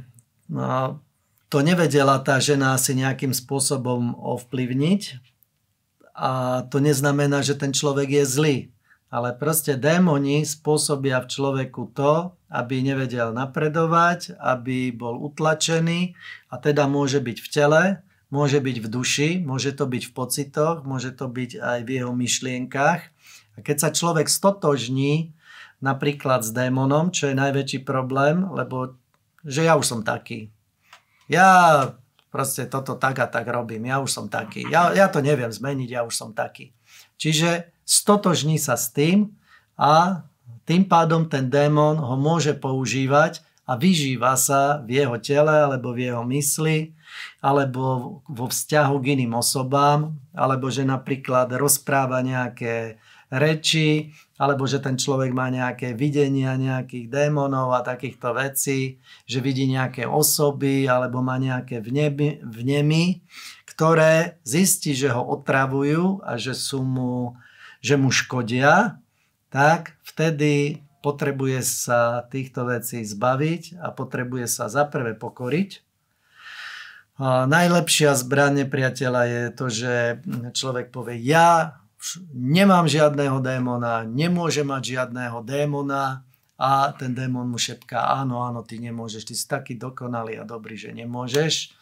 no, 0.49 1.05
to 1.49 1.63
nevedela 1.63 2.19
tá 2.23 2.39
žena 2.43 2.75
asi 2.75 2.97
nejakým 2.99 3.31
spôsobom 3.31 4.19
ovplyvniť. 4.19 5.03
A 6.17 6.65
to 6.73 6.81
neznamená, 6.81 7.45
že 7.45 7.55
ten 7.55 7.77
človek 7.77 8.09
je 8.09 8.25
zlý 8.25 8.59
ale 9.07 9.33
proste 9.39 9.79
démoni 9.79 10.43
spôsobia 10.43 11.23
v 11.23 11.31
človeku 11.31 11.95
to, 11.95 12.35
aby 12.51 12.83
nevedel 12.83 13.31
napredovať, 13.31 14.35
aby 14.39 14.91
bol 14.91 15.23
utlačený 15.31 16.19
a 16.51 16.55
teda 16.59 16.91
môže 16.91 17.23
byť 17.23 17.39
v 17.39 17.49
tele, 17.49 17.83
môže 18.35 18.59
byť 18.59 18.77
v 18.83 18.87
duši, 18.91 19.31
môže 19.47 19.71
to 19.79 19.87
byť 19.87 20.03
v 20.11 20.13
pocitoch, 20.13 20.77
môže 20.83 21.15
to 21.15 21.31
byť 21.31 21.51
aj 21.63 21.79
v 21.87 21.91
jeho 22.03 22.13
myšlienkach. 22.13 23.01
A 23.57 23.59
keď 23.63 23.77
sa 23.87 23.91
človek 23.95 24.27
stotožní 24.27 25.33
napríklad 25.79 26.43
s 26.43 26.51
démonom, 26.51 27.15
čo 27.15 27.31
je 27.31 27.39
najväčší 27.39 27.87
problém, 27.87 28.43
lebo 28.43 28.99
že 29.47 29.63
ja 29.63 29.79
už 29.79 29.87
som 29.87 30.01
taký. 30.03 30.51
Ja 31.27 31.49
proste 32.31 32.69
toto 32.69 33.01
tak 33.01 33.17
a 33.23 33.27
tak 33.27 33.49
robím, 33.49 33.89
ja 33.89 33.97
už 33.99 34.13
som 34.13 34.27
taký. 34.29 34.69
Ja, 34.69 34.93
ja 34.93 35.09
to 35.09 35.25
neviem 35.25 35.49
zmeniť, 35.49 35.89
ja 35.89 36.05
už 36.05 36.13
som 36.13 36.31
taký. 36.37 36.77
Čiže 37.17 37.73
stotožní 37.87 38.61
sa 38.61 38.77
s 38.77 38.93
tým 38.93 39.33
a 39.81 40.27
tým 40.69 40.85
pádom 40.85 41.25
ten 41.31 41.49
démon 41.49 41.97
ho 41.97 42.15
môže 42.19 42.53
používať 42.53 43.41
a 43.67 43.75
vyžíva 43.75 44.37
sa 44.37 44.83
v 44.85 45.03
jeho 45.03 45.17
tele 45.19 45.51
alebo 45.51 45.97
v 45.97 46.11
jeho 46.11 46.23
mysli 46.29 46.93
alebo 47.41 48.21
vo 48.27 48.47
vzťahu 48.47 48.95
k 49.01 49.07
iným 49.17 49.33
osobám 49.35 50.13
alebo 50.37 50.69
že 50.69 50.85
napríklad 50.85 51.51
rozpráva 51.57 52.21
nejaké 52.21 53.01
reči 53.33 54.13
alebo 54.37 54.69
že 54.69 54.79
ten 54.85 55.01
človek 55.01 55.33
má 55.33 55.49
nejaké 55.49 55.97
videnia 55.97 56.55
nejakých 56.55 57.09
démonov 57.09 57.73
a 57.73 57.81
takýchto 57.81 58.37
vecí, 58.37 59.01
že 59.25 59.41
vidí 59.41 59.65
nejaké 59.65 60.05
osoby 60.05 60.85
alebo 60.87 61.25
má 61.25 61.41
nejaké 61.41 61.81
vnemy, 61.81 62.45
vnemy 62.45 63.25
ktoré 63.77 64.41
zistí, 64.41 64.97
že 64.97 65.13
ho 65.13 65.21
otravujú 65.21 66.25
a 66.25 66.41
že 66.41 66.57
sú 66.57 66.81
mu 66.81 67.37
že 67.85 68.01
mu 68.01 68.09
škodia, 68.09 68.99
tak 69.53 69.95
vtedy 70.03 70.83
potrebuje 71.05 71.63
sa 71.63 72.25
týchto 72.27 72.67
vecí 72.67 73.05
zbaviť 73.05 73.79
a 73.79 73.95
potrebuje 73.95 74.51
sa 74.51 74.67
za 74.67 74.89
prvé 74.89 75.15
pokoriť. 75.15 75.85
A 77.21 77.47
najlepšia 77.47 78.17
zbraň 78.17 78.67
priateľa 78.67 79.23
je 79.29 79.43
to, 79.55 79.67
že 79.71 79.95
človek 80.57 80.91
povie, 80.91 81.21
ja 81.23 81.79
nemám 82.33 82.87
žiadného 82.87 83.39
démona, 83.43 84.07
nemôžem 84.07 84.67
mať 84.67 84.97
žiadného 84.97 85.39
démona 85.43 86.23
a 86.57 86.93
ten 86.97 87.13
démon 87.13 87.45
mu 87.45 87.61
šepká, 87.61 88.17
áno, 88.17 88.41
áno, 88.41 88.65
ty 88.65 88.81
nemôžeš, 88.81 89.23
ty 89.29 89.35
si 89.37 89.45
taký 89.45 89.77
dokonalý 89.77 90.41
a 90.41 90.49
dobrý, 90.49 90.79
že 90.79 90.95
nemôžeš. 90.95 91.77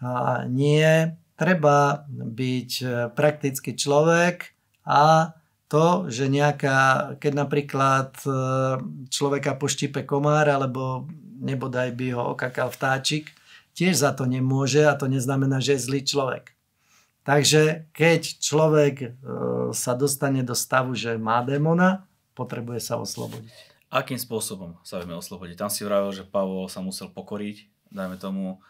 A 0.00 0.44
nie, 0.48 1.12
treba 1.36 2.08
byť 2.08 2.70
praktický 3.12 3.76
človek 3.76 4.56
a 4.88 5.34
to, 5.68 6.06
že 6.12 6.30
nejaká, 6.30 7.14
keď 7.18 7.32
napríklad 7.34 8.14
e, 8.22 8.30
človeka 9.10 9.58
poštípe 9.58 10.06
komár 10.06 10.46
alebo 10.46 11.08
nebodaj 11.40 11.90
by 11.98 12.14
ho 12.14 12.36
okakal 12.36 12.70
vtáčik, 12.70 13.32
tiež 13.74 14.06
za 14.06 14.14
to 14.14 14.28
nemôže 14.28 14.86
a 14.86 14.94
to 14.94 15.10
neznamená, 15.10 15.58
že 15.58 15.74
je 15.74 15.84
zlý 15.90 16.00
človek. 16.06 16.54
Takže 17.24 17.88
keď 17.96 18.20
človek 18.36 18.94
e, 19.00 19.08
sa 19.72 19.96
dostane 19.96 20.44
do 20.44 20.52
stavu, 20.52 20.92
že 20.92 21.16
má 21.16 21.40
démona, 21.40 22.04
potrebuje 22.36 22.84
sa 22.84 23.00
oslobodiť. 23.00 23.72
Akým 23.88 24.20
spôsobom 24.20 24.76
sa 24.84 25.00
vieme 25.00 25.16
oslobodiť? 25.16 25.56
Tam 25.56 25.72
si 25.72 25.88
vravil, 25.88 26.12
že 26.12 26.28
Pavol 26.28 26.68
sa 26.68 26.84
musel 26.84 27.08
pokoriť, 27.08 27.88
dajme 27.88 28.20
tomu, 28.20 28.60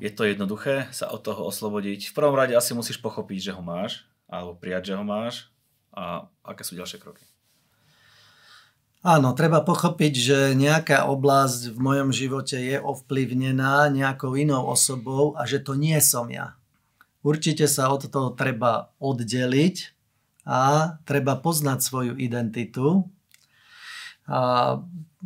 je 0.00 0.08
to 0.08 0.24
jednoduché 0.24 0.88
sa 0.92 1.12
od 1.12 1.20
toho 1.20 1.44
oslobodiť. 1.48 2.12
V 2.12 2.16
prvom 2.16 2.36
rade 2.36 2.56
asi 2.56 2.72
musíš 2.72 2.96
pochopiť, 3.00 3.52
že 3.52 3.54
ho 3.56 3.60
máš, 3.60 4.08
alebo 4.24 4.56
prijať, 4.56 4.92
že 4.92 4.96
ho 4.96 5.04
máš 5.04 5.52
a 5.92 6.28
aké 6.44 6.64
sú 6.64 6.80
ďalšie 6.80 7.00
kroky? 7.00 7.24
Áno, 9.06 9.36
treba 9.38 9.62
pochopiť, 9.62 10.12
že 10.18 10.38
nejaká 10.58 11.06
oblasť 11.06 11.76
v 11.76 11.78
mojom 11.78 12.10
živote 12.10 12.58
je 12.58 12.80
ovplyvnená 12.80 13.86
nejakou 13.92 14.34
inou 14.34 14.66
osobou 14.66 15.38
a 15.38 15.46
že 15.46 15.62
to 15.62 15.78
nie 15.78 15.94
som 16.02 16.26
ja. 16.26 16.58
Určite 17.26 17.66
sa 17.66 17.90
od 17.90 18.06
toho 18.06 18.30
treba 18.38 18.94
oddeliť 19.02 19.76
a 20.46 20.94
treba 21.02 21.34
poznať 21.34 21.78
svoju 21.82 22.14
identitu. 22.14 23.10
A 24.30 24.78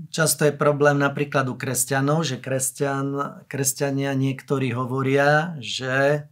často 0.09 0.49
je 0.49 0.57
problém 0.57 0.97
napríklad 0.97 1.45
u 1.52 1.61
kresťanov, 1.61 2.25
že 2.25 2.40
kresťan, 2.40 3.45
kresťania 3.52 4.16
niektorí 4.16 4.73
hovoria, 4.73 5.61
že 5.61 6.25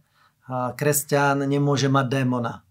kresťan 0.49 1.45
nemôže 1.45 1.85
mať 1.85 2.05
démona. 2.09 2.65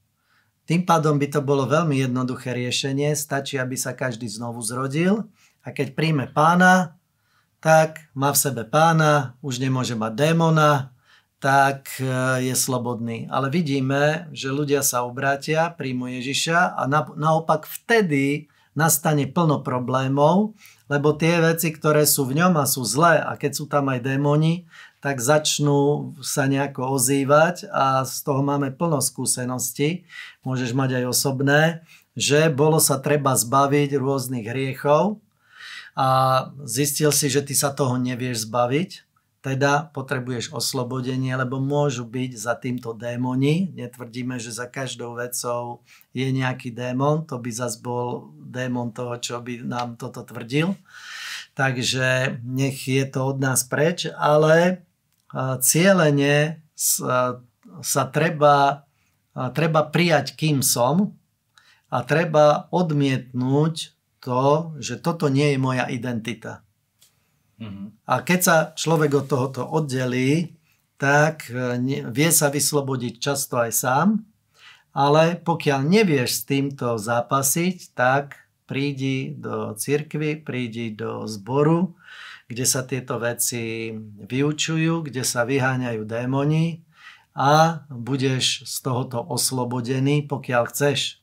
Tým 0.66 0.82
pádom 0.82 1.22
by 1.22 1.30
to 1.30 1.40
bolo 1.40 1.70
veľmi 1.70 2.02
jednoduché 2.02 2.50
riešenie, 2.50 3.14
stačí, 3.14 3.62
aby 3.62 3.78
sa 3.78 3.94
každý 3.94 4.26
znovu 4.26 4.58
zrodil 4.60 5.30
a 5.62 5.70
keď 5.70 5.94
príjme 5.94 6.26
pána, 6.26 6.98
tak 7.62 8.10
má 8.10 8.34
v 8.34 8.42
sebe 8.42 8.66
pána, 8.66 9.38
už 9.38 9.62
nemôže 9.62 9.94
mať 9.94 10.12
démona, 10.18 10.90
tak 11.38 12.02
e, 12.02 12.06
je 12.42 12.54
slobodný. 12.54 13.30
Ale 13.30 13.50
vidíme, 13.50 14.26
že 14.34 14.50
ľudia 14.50 14.82
sa 14.82 15.06
obrátia, 15.06 15.70
príjmu 15.70 16.18
Ježiša 16.18 16.74
a 16.74 16.82
naopak 17.14 17.66
vtedy 17.66 18.50
nastane 18.78 19.26
plno 19.26 19.62
problémov, 19.62 20.54
lebo 20.86 21.10
tie 21.14 21.42
veci, 21.42 21.74
ktoré 21.74 22.06
sú 22.06 22.30
v 22.30 22.38
ňom 22.42 22.54
a 22.58 22.64
sú 22.66 22.86
zlé 22.86 23.18
a 23.18 23.34
keď 23.34 23.52
sú 23.58 23.64
tam 23.66 23.90
aj 23.90 24.06
démoni, 24.06 24.70
tak 24.98 25.22
začnú 25.22 26.14
sa 26.22 26.50
nejako 26.50 26.98
ozývať 26.98 27.70
a 27.70 28.02
z 28.02 28.18
toho 28.22 28.42
máme 28.42 28.74
plno 28.74 28.98
skúseností. 28.98 30.06
Môžeš 30.42 30.74
mať 30.74 31.02
aj 31.02 31.04
osobné, 31.10 31.62
že 32.18 32.50
bolo 32.50 32.82
sa 32.82 32.98
treba 32.98 33.34
zbaviť 33.38 33.94
rôznych 33.94 34.46
hriechov 34.46 35.22
a 35.94 36.08
zistil 36.66 37.14
si, 37.14 37.30
že 37.30 37.46
ty 37.46 37.54
sa 37.54 37.70
toho 37.74 37.94
nevieš 37.98 38.46
zbaviť, 38.46 39.07
teda 39.48 39.88
potrebuješ 39.96 40.52
oslobodenie, 40.52 41.32
lebo 41.32 41.56
môžu 41.56 42.04
byť 42.04 42.32
za 42.36 42.52
týmto 42.60 42.92
démoni. 42.92 43.72
Netvrdíme, 43.72 44.36
že 44.36 44.52
za 44.52 44.68
každou 44.68 45.16
vecou 45.16 45.80
je 46.12 46.28
nejaký 46.28 46.68
démon, 46.76 47.24
to 47.24 47.40
by 47.40 47.48
zas 47.48 47.80
bol 47.80 48.28
démon 48.36 48.92
toho, 48.92 49.16
čo 49.16 49.40
by 49.40 49.64
nám 49.64 49.96
toto 49.96 50.20
tvrdil. 50.20 50.76
Takže 51.56 52.38
nech 52.44 52.84
je 52.84 53.08
to 53.08 53.32
od 53.32 53.40
nás 53.40 53.64
preč, 53.64 54.04
ale 54.12 54.84
cieľene 55.64 56.60
sa, 56.76 57.40
sa 57.80 58.02
treba, 58.12 58.84
treba 59.32 59.80
prijať, 59.88 60.36
kým 60.36 60.60
som 60.60 61.16
a 61.88 62.04
treba 62.04 62.68
odmietnúť 62.68 63.96
to, 64.20 64.76
že 64.76 65.00
toto 65.00 65.32
nie 65.32 65.56
je 65.56 65.58
moja 65.58 65.88
identita. 65.88 66.67
A 68.06 68.14
keď 68.22 68.40
sa 68.40 68.56
človek 68.72 69.18
od 69.18 69.26
tohoto 69.26 69.66
oddelí, 69.66 70.58
tak 70.98 71.50
e, 71.50 71.78
vie 72.10 72.30
sa 72.30 72.50
vyslobodiť 72.50 73.14
často 73.22 73.58
aj 73.58 73.72
sám, 73.74 74.08
ale 74.94 75.38
pokiaľ 75.38 75.80
nevieš 75.86 76.42
s 76.42 76.46
týmto 76.46 76.98
zápasiť, 76.98 77.94
tak 77.94 78.50
prídi 78.66 79.32
do 79.34 79.74
cirkvy, 79.78 80.42
prídi 80.42 80.90
do 80.90 81.24
zboru, 81.30 81.94
kde 82.50 82.64
sa 82.66 82.82
tieto 82.82 83.22
veci 83.22 83.94
vyučujú, 84.26 85.06
kde 85.06 85.22
sa 85.22 85.46
vyháňajú 85.46 86.02
démoni 86.02 86.82
a 87.38 87.84
budeš 87.86 88.66
z 88.66 88.76
tohoto 88.82 89.22
oslobodený, 89.22 90.26
pokiaľ 90.26 90.62
chceš. 90.74 91.22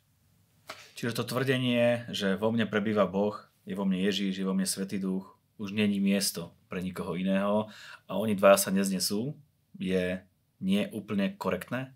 Čiže 0.96 1.20
to 1.20 1.24
tvrdenie, 1.28 2.08
že 2.08 2.40
vo 2.40 2.56
mne 2.56 2.72
prebýva 2.72 3.04
Boh, 3.04 3.36
je 3.68 3.76
vo 3.76 3.84
mne 3.84 4.00
Ježíš, 4.00 4.40
je 4.40 4.48
vo 4.48 4.56
mne 4.56 4.64
Svetý 4.64 4.96
Duch, 4.96 5.35
už 5.56 5.72
není 5.72 6.04
miesto 6.04 6.52
pre 6.68 6.84
nikoho 6.84 7.16
iného 7.16 7.72
a 8.10 8.20
oni 8.20 8.36
dvaja 8.36 8.68
sa 8.68 8.70
neznesú, 8.72 9.36
je 9.80 10.20
nie 10.60 10.82
úplne 10.92 11.36
korektné? 11.36 11.96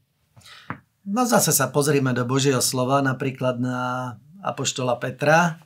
No 1.04 1.26
zase 1.26 1.52
sa 1.52 1.72
pozrime 1.72 2.14
do 2.14 2.24
Božieho 2.24 2.62
slova, 2.62 3.02
napríklad 3.02 3.60
na 3.60 3.78
Apoštola 4.40 4.96
Petra. 5.00 5.60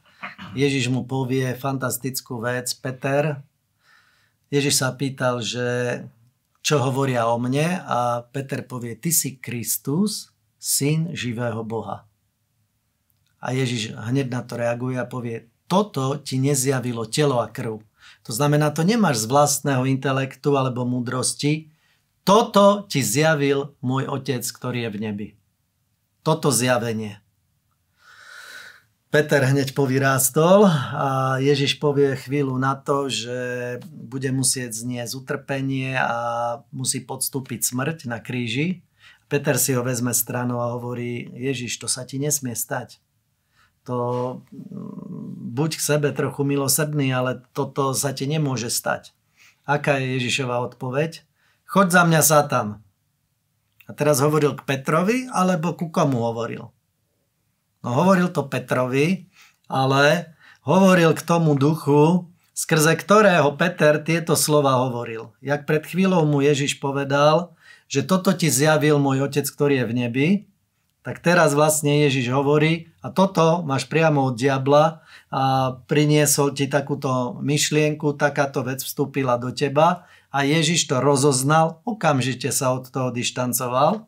Ježiš 0.58 0.90
mu 0.90 1.04
povie 1.04 1.52
fantastickú 1.54 2.42
vec. 2.42 2.72
Peter, 2.80 3.44
Ježiš 4.50 4.82
sa 4.82 4.94
pýtal, 4.96 5.44
že 5.44 6.02
čo 6.64 6.80
hovoria 6.80 7.28
o 7.28 7.36
mne 7.36 7.84
a 7.84 8.24
Peter 8.32 8.64
povie, 8.64 8.96
ty 8.96 9.12
si 9.12 9.36
Kristus, 9.36 10.32
syn 10.56 11.12
živého 11.12 11.60
Boha. 11.68 12.08
A 13.44 13.52
Ježiš 13.52 14.00
hneď 14.00 14.32
na 14.32 14.42
to 14.48 14.56
reaguje 14.56 14.96
a 14.96 15.04
povie, 15.04 15.52
toto 15.67 16.20
ti 16.20 16.39
nezjavilo 16.39 17.08
telo 17.08 17.39
a 17.39 17.48
krv. 17.48 17.82
To 18.24 18.32
znamená, 18.32 18.72
to 18.72 18.88
nemáš 18.88 19.24
z 19.24 19.29
vlastného 19.32 19.84
intelektu 19.84 20.55
alebo 20.55 20.88
múdrosti. 20.88 21.72
Toto 22.24 22.88
ti 22.88 23.03
zjavil 23.03 23.75
môj 23.84 24.08
otec, 24.08 24.43
ktorý 24.48 24.88
je 24.88 24.89
v 24.96 24.98
nebi. 25.00 25.27
Toto 26.24 26.48
zjavenie. 26.55 27.20
Peter 29.12 29.46
hneď 29.46 29.77
povyrástol 29.77 30.65
a 30.72 31.38
Ježiš 31.38 31.77
povie 31.77 32.17
chvíľu 32.17 32.58
na 32.58 32.74
to, 32.74 33.13
že 33.13 33.38
bude 33.86 34.25
musieť 34.34 34.74
zniesť 34.74 35.13
utrpenie 35.13 35.93
a 35.93 36.17
musí 36.74 37.03
podstúpiť 37.03 37.62
smrť 37.62 38.10
na 38.10 38.17
kríži. 38.17 38.82
Peter 39.29 39.60
si 39.62 39.77
ho 39.77 39.86
vezme 39.86 40.15
stranou 40.17 40.63
a 40.63 40.74
hovorí, 40.74 41.29
Ježiš, 41.29 41.77
to 41.77 41.86
sa 41.86 42.10
ti 42.10 42.17
nesmie 42.17 42.58
stať 42.58 43.03
to 43.84 44.00
buď 45.53 45.77
k 45.77 45.86
sebe 45.86 46.10
trochu 46.10 46.41
milosrdný, 46.41 47.13
ale 47.13 47.45
toto 47.53 47.93
sa 47.93 48.10
ti 48.10 48.25
nemôže 48.25 48.74
stať. 48.74 49.13
Aká 49.69 50.01
je 50.01 50.17
Ježišova 50.17 50.66
odpoveď? 50.74 51.22
Choď 51.70 51.87
za 51.94 52.01
mňa 52.09 52.22
Satan. 52.25 52.68
A 53.85 53.92
teraz 53.94 54.18
hovoril 54.18 54.57
k 54.57 54.66
Petrovi, 54.66 55.29
alebo 55.29 55.77
ku 55.77 55.94
komu 55.94 56.25
hovoril? 56.25 56.74
No 57.85 57.89
hovoril 57.94 58.33
to 58.33 58.50
Petrovi, 58.50 59.29
ale 59.70 60.33
hovoril 60.66 61.13
k 61.13 61.22
tomu 61.22 61.53
duchu, 61.53 62.25
skrze 62.55 62.98
ktorého 62.98 63.53
Peter 63.53 64.01
tieto 64.01 64.33
slova 64.33 64.81
hovoril. 64.87 65.35
Jak 65.44 65.70
pred 65.70 65.83
chvíľou 65.85 66.25
mu 66.25 66.42
Ježiš 66.42 66.81
povedal, 66.81 67.53
že 67.92 68.01
toto 68.01 68.33
ti 68.33 68.50
zjavil 68.50 68.98
môj 68.98 69.29
otec, 69.29 69.46
ktorý 69.46 69.83
je 69.83 69.85
v 69.85 69.94
nebi, 69.94 70.27
tak 71.03 71.20
teraz 71.20 71.51
vlastne 71.51 72.07
Ježiš 72.07 72.31
hovorí, 72.31 72.96
a 73.03 73.11
toto 73.11 73.59
máš 73.68 73.92
priamo 73.92 74.31
od 74.31 74.39
diabla 74.39 75.03
a 75.27 75.75
priniesol 75.83 76.55
ti 76.55 76.72
takúto 76.72 77.35
myšlienku, 77.44 78.16
takáto 78.16 78.63
vec 78.63 78.79
vstúpila 78.79 79.35
do 79.35 79.51
teba 79.51 80.07
a 80.31 80.48
Ježiš 80.48 80.87
to 80.87 81.03
rozoznal, 81.03 81.83
okamžite 81.83 82.48
sa 82.55 82.72
od 82.72 82.87
toho 82.87 83.11
dištancoval. 83.11 84.07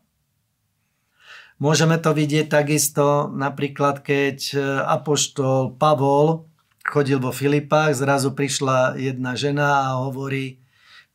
Môžeme 1.59 1.99
to 1.99 2.15
vidieť 2.15 2.51
takisto 2.51 3.31
napríklad, 3.31 4.03
keď 4.03 4.37
e, 4.51 4.59
apoštol 4.91 5.79
Pavol 5.79 6.51
chodil 6.83 7.17
vo 7.19 7.31
Filipách, 7.31 7.95
zrazu 7.95 8.35
prišla 8.35 8.99
jedna 8.99 9.39
žena 9.39 9.87
a 9.87 10.03
hovorí, 10.03 10.59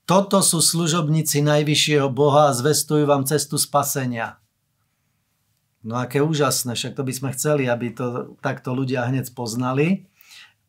toto 0.09 0.43
sú 0.43 0.59
služobníci 0.59 1.45
najvyššieho 1.45 2.11
Boha 2.11 2.51
a 2.51 2.57
zvestujú 2.57 3.07
vám 3.07 3.29
cestu 3.29 3.61
spasenia. 3.61 4.40
No 5.81 5.97
aké 5.97 6.21
úžasné, 6.21 6.77
však 6.77 6.93
to 6.93 7.03
by 7.05 7.13
sme 7.13 7.29
chceli, 7.33 7.65
aby 7.65 7.93
to 7.97 8.37
takto 8.45 8.77
ľudia 8.77 9.09
hneď 9.09 9.33
poznali. 9.33 10.05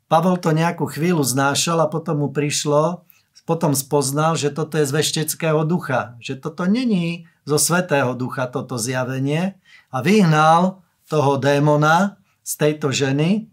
Pavol 0.07 0.39
to 0.39 0.55
nejakú 0.55 0.87
chvíľu 0.87 1.23
znášal 1.23 1.83
a 1.83 1.91
potom 1.91 2.23
mu 2.23 2.29
prišlo, 2.31 3.03
potom 3.43 3.75
spoznal, 3.75 4.39
že 4.39 4.53
toto 4.53 4.79
je 4.79 4.87
z 4.87 4.95
vešteckého 4.95 5.67
ducha, 5.67 6.15
že 6.23 6.39
toto 6.39 6.63
není 6.63 7.27
zo 7.43 7.59
svetého 7.59 8.15
ducha 8.15 8.47
toto 8.47 8.79
zjavenie 8.79 9.59
a 9.91 9.97
vyhnal 9.99 10.85
toho 11.09 11.35
démona 11.35 12.21
z 12.47 12.53
tejto 12.55 12.95
ženy 12.95 13.51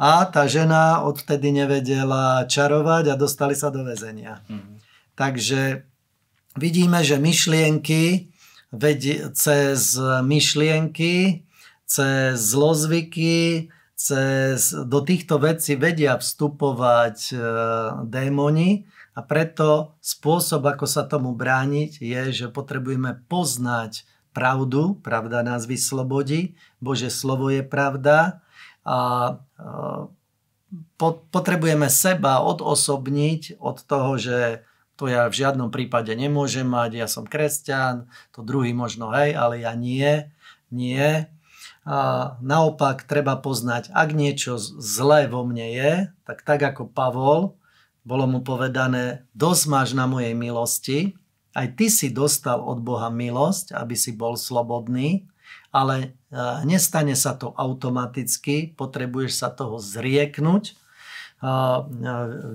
a 0.00 0.24
tá 0.28 0.48
žena 0.48 1.04
odtedy 1.04 1.52
nevedela 1.52 2.44
čarovať 2.48 3.12
a 3.12 3.20
dostali 3.20 3.52
sa 3.56 3.72
do 3.72 3.84
väzenia. 3.84 4.44
Mm. 4.48 4.80
Takže 5.16 5.84
vidíme, 6.56 7.00
že 7.00 7.20
myšlienky 7.20 8.32
vedie, 8.76 9.32
cez 9.32 9.96
myšlienky, 10.00 11.44
cez 11.86 12.36
zlozvyky, 12.36 13.70
cez, 13.96 14.76
do 14.76 15.00
týchto 15.00 15.40
vecí 15.40 15.72
vedia 15.74 16.20
vstupovať 16.20 17.18
e, 17.32 17.36
démoni 18.04 18.84
a 19.16 19.24
preto 19.24 19.96
spôsob, 20.04 20.68
ako 20.68 20.84
sa 20.84 21.08
tomu 21.08 21.32
brániť, 21.32 22.04
je, 22.04 22.22
že 22.44 22.46
potrebujeme 22.52 23.24
poznať 23.32 24.04
pravdu, 24.36 25.00
pravda 25.00 25.40
nás 25.40 25.64
vyslobodí, 25.64 26.60
Bože 26.76 27.08
slovo 27.08 27.48
je 27.48 27.64
pravda 27.64 28.44
a 28.84 28.98
e, 29.32 29.32
potrebujeme 31.32 31.88
seba 31.88 32.44
odosobniť 32.44 33.56
od 33.56 33.80
toho, 33.80 34.20
že 34.20 34.66
to 34.96 35.12
ja 35.12 35.28
v 35.28 35.38
žiadnom 35.38 35.68
prípade 35.68 36.12
nemôžem 36.16 36.64
mať, 36.64 36.90
ja 36.96 37.06
som 37.08 37.28
kresťan, 37.28 38.08
to 38.32 38.40
druhý 38.40 38.72
možno 38.72 39.12
hej, 39.12 39.36
ale 39.36 39.60
ja 39.60 39.76
nie, 39.76 40.32
nie. 40.72 41.28
A 41.86 41.98
naopak 42.42 43.06
treba 43.06 43.38
poznať, 43.38 43.94
ak 43.94 44.10
niečo 44.10 44.58
zlé 44.58 45.30
vo 45.30 45.46
mne 45.46 45.68
je, 45.70 45.92
tak 46.26 46.42
tak 46.42 46.60
ako 46.64 46.90
Pavol, 46.90 47.54
bolo 48.02 48.24
mu 48.26 48.42
povedané, 48.42 49.22
dosť 49.38 49.62
máš 49.70 49.88
na 49.94 50.10
mojej 50.10 50.34
milosti, 50.34 50.98
aj 51.56 51.78
ty 51.78 51.86
si 51.88 52.12
dostal 52.12 52.60
od 52.60 52.82
Boha 52.82 53.08
milosť, 53.08 53.72
aby 53.72 53.94
si 53.96 54.12
bol 54.12 54.36
slobodný, 54.36 55.24
ale 55.72 56.16
nestane 56.64 57.16
sa 57.16 57.32
to 57.32 57.52
automaticky, 57.54 58.76
potrebuješ 58.76 59.32
sa 59.40 59.48
toho 59.52 59.80
zrieknúť, 59.80 60.76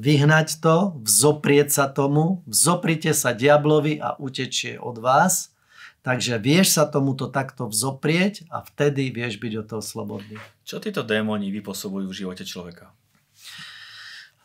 vyhnať 0.01 0.47
to, 0.57 0.97
vzoprieť 1.05 1.69
sa 1.69 1.85
tomu, 1.85 2.41
vzoprite 2.49 3.13
sa 3.13 3.31
diablovi 3.31 4.01
a 4.01 4.17
utečie 4.17 4.81
od 4.81 4.97
vás. 4.97 5.53
Takže 6.01 6.41
vieš 6.41 6.81
sa 6.81 6.89
tomuto 6.89 7.29
takto 7.29 7.69
vzoprieť 7.69 8.49
a 8.49 8.65
vtedy 8.65 9.13
vieš 9.13 9.37
byť 9.37 9.53
od 9.61 9.65
toho 9.69 9.83
slobodný. 9.85 10.41
Čo 10.65 10.81
títo 10.81 11.05
démoni 11.05 11.53
vypôsobujú 11.53 12.09
v 12.09 12.19
živote 12.25 12.41
človeka? 12.41 12.89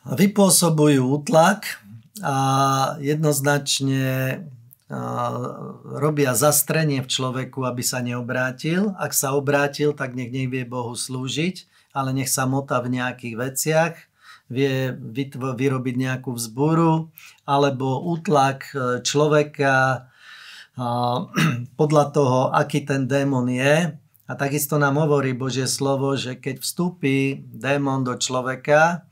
Vypôsobujú 0.05 1.01
útlak 1.01 1.81
a 2.21 2.37
jednoznačne 3.01 4.45
robia 5.97 6.37
zastrenie 6.37 7.01
v 7.01 7.09
človeku, 7.09 7.65
aby 7.65 7.81
sa 7.83 8.05
neobrátil. 8.05 8.93
Ak 9.01 9.17
sa 9.17 9.33
obrátil, 9.33 9.97
tak 9.97 10.13
nech 10.13 10.29
nevie 10.29 10.69
Bohu 10.69 10.93
slúžiť, 10.93 11.65
ale 11.97 12.13
nech 12.13 12.29
sa 12.29 12.45
motá 12.45 12.85
v 12.85 13.01
nejakých 13.01 13.35
veciach 13.35 13.95
vie 14.47 14.95
vyrobiť 15.35 15.95
nejakú 15.99 16.31
vzburu 16.35 17.11
alebo 17.43 18.07
útlak 18.07 18.71
e, 18.71 19.03
človeka 19.03 20.07
podľa 21.81 22.05
toho, 22.13 22.41
aký 22.53 22.85
ten 22.85 23.09
démon 23.09 23.49
je. 23.49 23.97
A 24.27 24.33
takisto 24.35 24.77
nám 24.77 24.99
hovorí 24.99 25.33
Božie 25.33 25.71
slovo, 25.71 26.19
že 26.19 26.37
keď 26.37 26.59
vstúpi 26.59 27.47
démon 27.47 28.03
do 28.03 28.19
človeka 28.19 29.07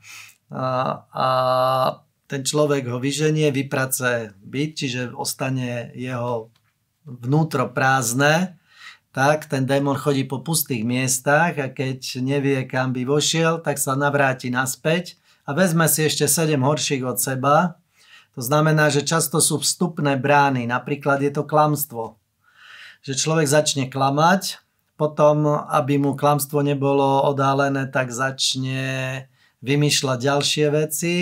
a, 0.51 0.67
a 1.09 1.27
ten 2.27 2.41
človek 2.43 2.89
ho 2.91 2.99
vyženie, 2.99 3.49
vyprace 3.49 4.35
byt, 4.43 4.71
čiže 4.75 5.01
ostane 5.15 5.89
jeho 5.95 6.51
vnútro 7.07 7.69
prázdne, 7.71 8.59
tak 9.15 9.47
ten 9.47 9.63
démon 9.63 9.95
chodí 9.95 10.27
po 10.27 10.43
pustých 10.43 10.83
miestach 10.83 11.55
a 11.55 11.71
keď 11.71 12.19
nevie, 12.19 12.67
kam 12.67 12.91
by 12.91 13.07
vošiel, 13.07 13.63
tak 13.63 13.79
sa 13.79 13.95
navráti 13.95 14.51
naspäť 14.51 15.15
a 15.45 15.49
vezme 15.53 15.85
si 15.85 16.03
ešte 16.05 16.25
7 16.25 16.57
horších 16.57 17.05
od 17.05 17.21
seba. 17.21 17.77
To 18.33 18.41
znamená, 18.43 18.91
že 18.91 19.05
často 19.05 19.39
sú 19.39 19.61
vstupné 19.61 20.17
brány. 20.19 20.67
Napríklad 20.67 21.23
je 21.23 21.31
to 21.31 21.47
klamstvo. 21.47 22.19
Že 23.05 23.13
človek 23.15 23.47
začne 23.47 23.85
klamať, 23.87 24.59
potom, 24.97 25.45
aby 25.69 26.01
mu 26.01 26.17
klamstvo 26.17 26.65
nebolo 26.65 27.23
odálené, 27.27 27.87
tak 27.87 28.09
začne 28.11 29.23
vymýšľať 29.61 30.17
ďalšie 30.19 30.65
veci. 30.73 31.15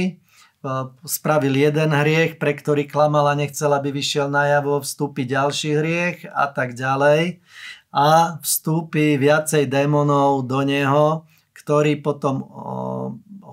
Spravil 1.04 1.60
jeden 1.60 1.92
hriech, 1.92 2.40
pre 2.40 2.56
ktorý 2.56 2.88
klamal 2.88 3.28
a 3.28 3.36
nechcel, 3.36 3.68
aby 3.76 3.92
vyšiel 3.92 4.32
najavo, 4.32 4.80
vstúpi 4.80 5.28
ďalší 5.28 5.70
hriech 5.76 6.18
a 6.32 6.48
tak 6.48 6.80
ďalej 6.80 7.44
a 7.92 8.40
vstúpi 8.40 9.20
viacej 9.20 9.68
démonov 9.68 10.48
do 10.48 10.64
neho, 10.64 11.28
ktorí 11.52 12.00
potom 12.00 12.48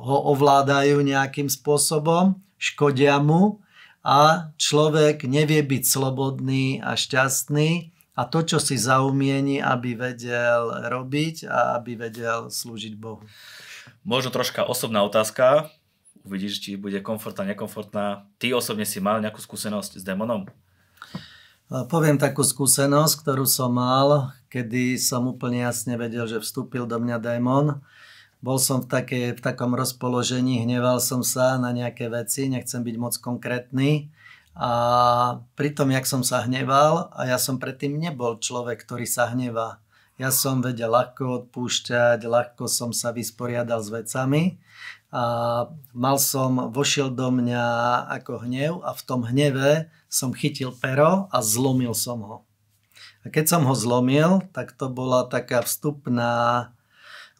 ho 0.00 0.16
ovládajú 0.32 1.04
nejakým 1.04 1.52
spôsobom, 1.52 2.40
škodia 2.56 3.20
mu 3.20 3.60
a 4.00 4.52
človek 4.56 5.28
nevie 5.28 5.60
byť 5.60 5.82
slobodný 5.84 6.80
a 6.80 6.96
šťastný 6.96 7.92
a 8.16 8.24
to, 8.28 8.44
čo 8.44 8.58
si 8.60 8.80
zaumieni, 8.80 9.60
aby 9.60 9.96
vedel 9.96 10.88
robiť 10.88 11.48
a 11.48 11.76
aby 11.80 11.96
vedel 11.96 12.48
slúžiť 12.48 12.96
Bohu. 12.96 13.24
Možno 14.04 14.32
troška 14.32 14.64
osobná 14.64 15.04
otázka. 15.04 15.68
Uvidíš, 16.24 16.60
či 16.60 16.76
bude 16.76 17.00
komfortná, 17.00 17.48
nekomfortná. 17.48 18.28
Ty 18.36 18.56
osobne 18.56 18.84
si 18.84 19.00
mal 19.00 19.20
nejakú 19.24 19.40
skúsenosť 19.40 20.00
s 20.00 20.04
démonom? 20.04 20.48
Poviem 21.70 22.18
takú 22.18 22.42
skúsenosť, 22.42 23.22
ktorú 23.22 23.46
som 23.46 23.70
mal, 23.70 24.34
kedy 24.50 24.98
som 24.98 25.30
úplne 25.30 25.62
jasne 25.62 25.94
vedel, 25.94 26.26
že 26.26 26.42
vstúpil 26.42 26.82
do 26.82 26.98
mňa 26.98 27.22
démon. 27.22 27.78
Bol 28.40 28.56
som 28.56 28.80
v, 28.80 28.88
také, 28.88 29.20
v 29.36 29.40
takom 29.40 29.76
rozpoložení, 29.76 30.64
hneval 30.64 30.96
som 30.96 31.20
sa 31.20 31.60
na 31.60 31.76
nejaké 31.76 32.08
veci, 32.08 32.48
nechcem 32.48 32.80
byť 32.80 32.96
moc 32.96 33.14
konkrétny. 33.20 34.08
A 34.56 34.72
pritom, 35.54 35.92
jak 35.92 36.08
som 36.08 36.24
sa 36.24 36.44
hneval, 36.48 37.12
a 37.12 37.28
ja 37.28 37.36
som 37.36 37.60
predtým 37.60 38.00
nebol 38.00 38.40
človek, 38.40 38.80
ktorý 38.80 39.04
sa 39.04 39.28
hnevá. 39.28 39.84
Ja 40.20 40.28
som 40.28 40.60
vedel 40.60 40.92
ľahko 40.92 41.48
odpúšťať, 41.48 42.24
ľahko 42.28 42.68
som 42.68 42.92
sa 42.92 43.08
vysporiadal 43.08 43.80
s 43.80 43.88
vecami 43.88 44.60
a 45.08 45.24
mal 45.96 46.16
som, 46.20 46.68
vošiel 46.68 47.08
do 47.08 47.32
mňa 47.32 47.64
ako 48.20 48.44
hnev 48.44 48.84
a 48.84 48.92
v 48.92 49.02
tom 49.08 49.24
hneve 49.24 49.88
som 50.12 50.36
chytil 50.36 50.76
pero 50.76 51.24
a 51.32 51.40
zlomil 51.40 51.96
som 51.96 52.20
ho. 52.20 52.36
A 53.24 53.32
keď 53.32 53.48
som 53.48 53.62
ho 53.64 53.72
zlomil, 53.72 54.44
tak 54.52 54.76
to 54.76 54.92
bola 54.92 55.24
taká 55.24 55.64
vstupná 55.64 56.68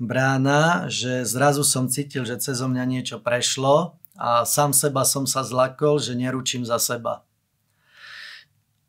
brána, 0.01 0.89
že 0.89 1.29
zrazu 1.29 1.63
som 1.63 1.87
cítil, 1.87 2.25
že 2.25 2.41
cez 2.41 2.59
mňa 2.59 2.85
niečo 2.89 3.17
prešlo 3.21 4.01
a 4.17 4.49
sám 4.49 4.73
seba 4.73 5.05
som 5.05 5.29
sa 5.29 5.45
zlakol, 5.45 6.01
že 6.01 6.17
neručím 6.17 6.65
za 6.65 6.81
seba. 6.81 7.23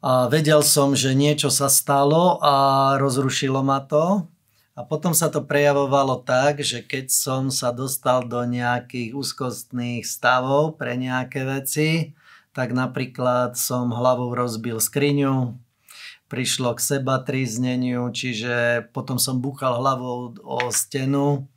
A 0.01 0.25
vedel 0.31 0.65
som, 0.65 0.97
že 0.97 1.13
niečo 1.13 1.53
sa 1.53 1.69
stalo 1.69 2.41
a 2.41 2.97
rozrušilo 2.97 3.61
ma 3.61 3.85
to 3.85 4.25
a 4.73 4.81
potom 4.81 5.13
sa 5.13 5.29
to 5.29 5.45
prejavovalo 5.45 6.25
tak, 6.25 6.63
že 6.65 6.81
keď 6.81 7.11
som 7.13 7.53
sa 7.53 7.69
dostal 7.69 8.25
do 8.25 8.41
nejakých 8.47 9.13
úzkostných 9.13 10.01
stavov 10.01 10.79
pre 10.79 10.97
nejaké 10.97 11.45
veci, 11.45 12.17
tak 12.55 12.73
napríklad 12.73 13.53
som 13.59 13.93
hlavou 13.93 14.33
rozbil 14.33 14.81
skriňu, 14.81 15.53
prišlo 16.31 16.71
k 16.79 16.79
seba 16.79 17.19
trizneniu, 17.19 18.07
čiže 18.07 18.87
potom 18.95 19.19
som 19.19 19.43
búchal 19.43 19.75
hlavou 19.83 20.31
o 20.39 20.71
stenu. 20.71 21.51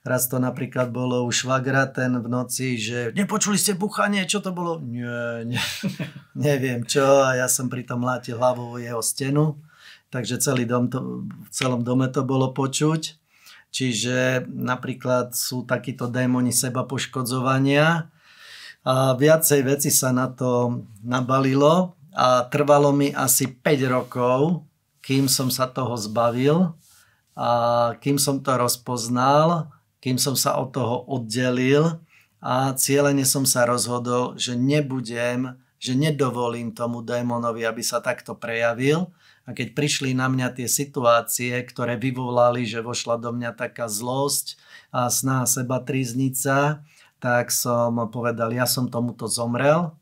Raz 0.00 0.30
to 0.32 0.40
napríklad 0.40 0.88
bolo 0.88 1.26
u 1.26 1.30
švagra 1.34 1.84
ten 1.92 2.16
v 2.16 2.26
noci, 2.30 2.80
že 2.80 3.12
nepočuli 3.12 3.60
ste 3.60 3.76
buchanie, 3.76 4.24
čo 4.24 4.40
to 4.40 4.56
bolo? 4.56 4.80
Nie, 4.80 5.44
nie 5.44 5.60
neviem 6.48 6.88
čo 6.88 7.04
a 7.26 7.36
ja 7.36 7.50
som 7.50 7.68
pritom 7.68 8.00
látil 8.00 8.40
hlavou 8.40 8.80
jeho 8.80 9.04
stenu 9.04 9.60
takže 10.10 10.40
celý 10.40 10.64
dom 10.64 10.88
to, 10.88 11.26
v 11.28 11.48
celom 11.50 11.82
dome 11.82 12.06
to 12.10 12.22
bolo 12.22 12.54
počuť. 12.54 13.18
Čiže 13.68 14.48
napríklad 14.48 15.36
sú 15.36 15.68
takíto 15.68 16.08
démoni 16.08 16.54
seba 16.54 16.88
poškodzovania 16.88 18.08
a 18.86 18.94
viacej 19.12 19.60
veci 19.66 19.90
sa 19.92 20.14
na 20.14 20.30
to 20.32 20.80
nabalilo 21.04 21.95
a 22.16 22.48
trvalo 22.48 22.96
mi 22.96 23.12
asi 23.12 23.44
5 23.44 23.92
rokov, 23.92 24.64
kým 25.04 25.28
som 25.28 25.52
sa 25.52 25.68
toho 25.68 25.92
zbavil 26.00 26.72
a 27.36 27.50
kým 28.00 28.16
som 28.16 28.40
to 28.40 28.56
rozpoznal, 28.56 29.68
kým 30.00 30.16
som 30.16 30.32
sa 30.32 30.56
od 30.56 30.72
toho 30.72 31.04
oddelil 31.04 32.00
a 32.40 32.72
cieľene 32.72 33.28
som 33.28 33.44
sa 33.44 33.68
rozhodol, 33.68 34.32
že 34.40 34.56
nebudem, 34.56 35.60
že 35.76 35.92
nedovolím 35.92 36.72
tomu 36.72 37.04
démonovi, 37.04 37.68
aby 37.68 37.84
sa 37.84 38.00
takto 38.00 38.32
prejavil, 38.32 39.12
a 39.46 39.54
keď 39.54 39.78
prišli 39.78 40.10
na 40.10 40.26
mňa 40.26 40.58
tie 40.58 40.66
situácie, 40.66 41.54
ktoré 41.62 41.94
vyvolali, 41.94 42.66
že 42.66 42.82
vošla 42.82 43.14
do 43.22 43.30
mňa 43.30 43.54
taká 43.54 43.86
zlosť 43.86 44.58
a 44.90 45.06
snaha 45.06 45.46
seba 45.46 45.78
triznica, 45.78 46.82
tak 47.22 47.54
som 47.54 47.94
povedal, 48.10 48.50
ja 48.50 48.66
som 48.66 48.90
tomuto 48.90 49.30
zomrel, 49.30 49.94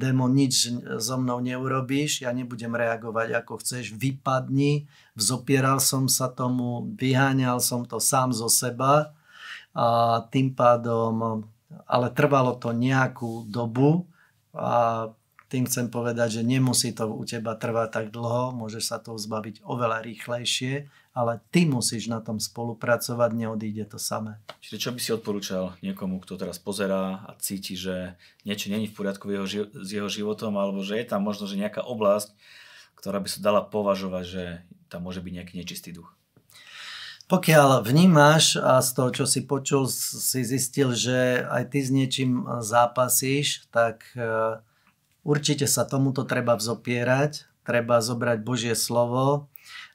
démon, 0.00 0.32
nič 0.32 0.72
so 0.96 1.20
mnou 1.20 1.36
neurobíš, 1.44 2.24
ja 2.24 2.32
nebudem 2.32 2.72
reagovať 2.72 3.44
ako 3.44 3.60
chceš, 3.60 3.92
vypadni, 3.92 4.88
vzopieral 5.12 5.84
som 5.84 6.08
sa 6.08 6.32
tomu, 6.32 6.88
vyháňal 6.96 7.60
som 7.60 7.84
to 7.84 8.00
sám 8.00 8.32
zo 8.32 8.48
seba 8.48 9.12
a 9.76 10.20
tým 10.32 10.56
pádom, 10.56 11.44
ale 11.84 12.08
trvalo 12.16 12.56
to 12.56 12.72
nejakú 12.72 13.44
dobu 13.52 14.08
a 14.56 15.12
tým 15.52 15.68
chcem 15.68 15.92
povedať, 15.92 16.40
že 16.40 16.42
nemusí 16.42 16.96
to 16.96 17.04
u 17.04 17.22
teba 17.28 17.54
trvať 17.54 17.88
tak 17.92 18.06
dlho, 18.10 18.56
môžeš 18.56 18.84
sa 18.90 18.96
toho 18.96 19.20
zbaviť 19.20 19.60
oveľa 19.60 20.00
rýchlejšie, 20.02 20.88
ale 21.14 21.40
ty 21.54 21.62
musíš 21.64 22.10
na 22.10 22.18
tom 22.18 22.42
spolupracovať, 22.42 23.30
neodíde 23.32 23.86
to 23.86 24.02
samé. 24.02 24.42
Čiže 24.58 24.82
čo 24.82 24.90
by 24.90 25.00
si 25.00 25.14
odporúčal 25.14 25.78
niekomu, 25.80 26.18
kto 26.18 26.34
teraz 26.34 26.58
pozerá 26.58 27.22
a 27.24 27.38
cíti, 27.38 27.78
že 27.78 28.18
niečo 28.42 28.68
není 28.68 28.90
v 28.90 28.96
poriadku 28.98 29.30
jeho, 29.30 29.46
s 29.70 29.88
jeho 29.88 30.10
životom, 30.10 30.58
alebo 30.58 30.82
že 30.82 30.98
je 30.98 31.06
tam 31.06 31.22
možno 31.22 31.46
že 31.46 31.54
nejaká 31.54 31.86
oblasť, 31.86 32.34
ktorá 32.98 33.22
by 33.22 33.28
sa 33.30 33.38
dala 33.38 33.62
považovať, 33.62 34.24
že 34.26 34.44
tam 34.90 35.06
môže 35.06 35.22
byť 35.22 35.32
nejaký 35.32 35.54
nečistý 35.54 35.94
duch? 35.94 36.10
Pokiaľ 37.24 37.86
vnímaš 37.86 38.60
a 38.60 38.84
z 38.84 38.90
toho, 38.92 39.08
čo 39.08 39.24
si 39.24 39.48
počul, 39.48 39.88
si 39.88 40.44
zistil, 40.44 40.92
že 40.92 41.40
aj 41.48 41.72
ty 41.72 41.80
s 41.80 41.88
niečím 41.88 42.44
zápasíš, 42.60 43.64
tak 43.72 44.04
uh, 44.12 44.60
Určite 45.24 45.64
sa 45.64 45.88
tomuto 45.88 46.28
treba 46.28 46.52
vzopierať, 46.52 47.48
treba 47.64 47.96
zobrať 48.04 48.38
Božie 48.44 48.76
slovo, 48.76 49.48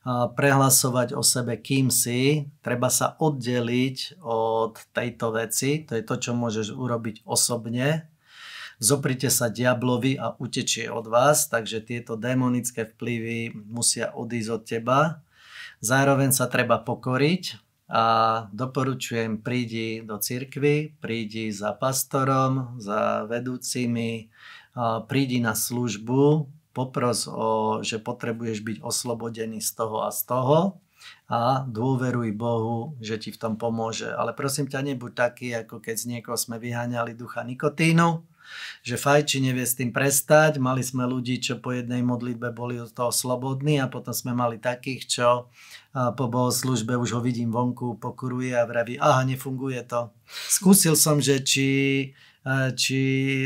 prehlasovať 0.07 1.11
o 1.11 1.19
sebe, 1.19 1.59
kým 1.59 1.91
si, 1.91 2.47
treba 2.63 2.87
sa 2.87 3.19
oddeliť 3.19 4.23
od 4.23 4.79
tejto 4.95 5.27
veci, 5.35 5.83
to 5.83 5.99
je 5.99 6.03
to, 6.07 6.15
čo 6.15 6.31
môžeš 6.31 6.71
urobiť 6.71 7.27
osobne. 7.27 8.07
Zoprite 8.79 9.27
sa 9.27 9.51
diablovi 9.51 10.15
a 10.15 10.39
utečie 10.39 10.87
od 10.87 11.03
vás, 11.03 11.51
takže 11.51 11.83
tieto 11.83 12.15
démonické 12.15 12.87
vplyvy 12.87 13.51
musia 13.67 14.15
odísť 14.15 14.49
od 14.55 14.61
teba. 14.63 14.99
Zároveň 15.83 16.31
sa 16.31 16.47
treba 16.47 16.79
pokoriť 16.79 17.59
a 17.91 18.03
doporučujem 18.55 19.43
prídi 19.43 19.99
do 19.99 20.15
cirkvy, 20.15 20.95
prídi 21.03 21.51
za 21.51 21.75
pastorom, 21.75 22.79
za 22.79 23.27
vedúcimi, 23.27 24.31
prídi 25.11 25.43
na 25.43 25.59
službu, 25.59 26.47
popros, 26.79 27.27
o, 27.27 27.83
že 27.83 27.99
potrebuješ 27.99 28.63
byť 28.63 28.77
oslobodený 28.79 29.59
z 29.59 29.71
toho 29.75 30.07
a 30.07 30.09
z 30.15 30.23
toho 30.23 30.79
a 31.27 31.63
dôveruj 31.67 32.31
Bohu, 32.35 32.95
že 33.03 33.19
ti 33.19 33.29
v 33.35 33.39
tom 33.39 33.53
pomôže. 33.59 34.07
Ale 34.07 34.31
prosím 34.31 34.71
ťa, 34.71 34.83
nebuď 34.83 35.11
taký, 35.11 35.47
ako 35.55 35.83
keď 35.83 35.95
z 35.95 36.05
niekoho 36.15 36.39
sme 36.39 36.55
vyháňali 36.55 37.15
ducha 37.15 37.43
nikotínu, 37.43 38.23
že 38.81 38.97
fajči 38.97 39.43
nevie 39.43 39.61
s 39.61 39.77
tým 39.77 39.93
prestať. 39.93 40.57
Mali 40.57 40.81
sme 40.81 41.05
ľudí, 41.05 41.37
čo 41.37 41.61
po 41.61 41.75
jednej 41.75 42.01
modlitbe 42.01 42.49
boli 42.51 42.81
od 42.81 42.91
toho 42.91 43.13
slobodní 43.13 43.77
a 43.77 43.91
potom 43.91 44.11
sme 44.15 44.33
mali 44.33 44.57
takých, 44.57 45.01
čo 45.05 45.27
po 45.93 46.25
bohoslužbe 46.27 46.97
už 46.97 47.19
ho 47.19 47.21
vidím 47.21 47.53
vonku, 47.53 48.01
pokuruje 48.01 48.57
a 48.57 48.65
vraví, 48.65 48.97
aha, 48.97 49.21
nefunguje 49.27 49.85
to. 49.85 50.09
Skúsil 50.49 50.97
som, 50.97 51.21
že 51.21 51.43
či 51.43 51.67
či 52.73 53.01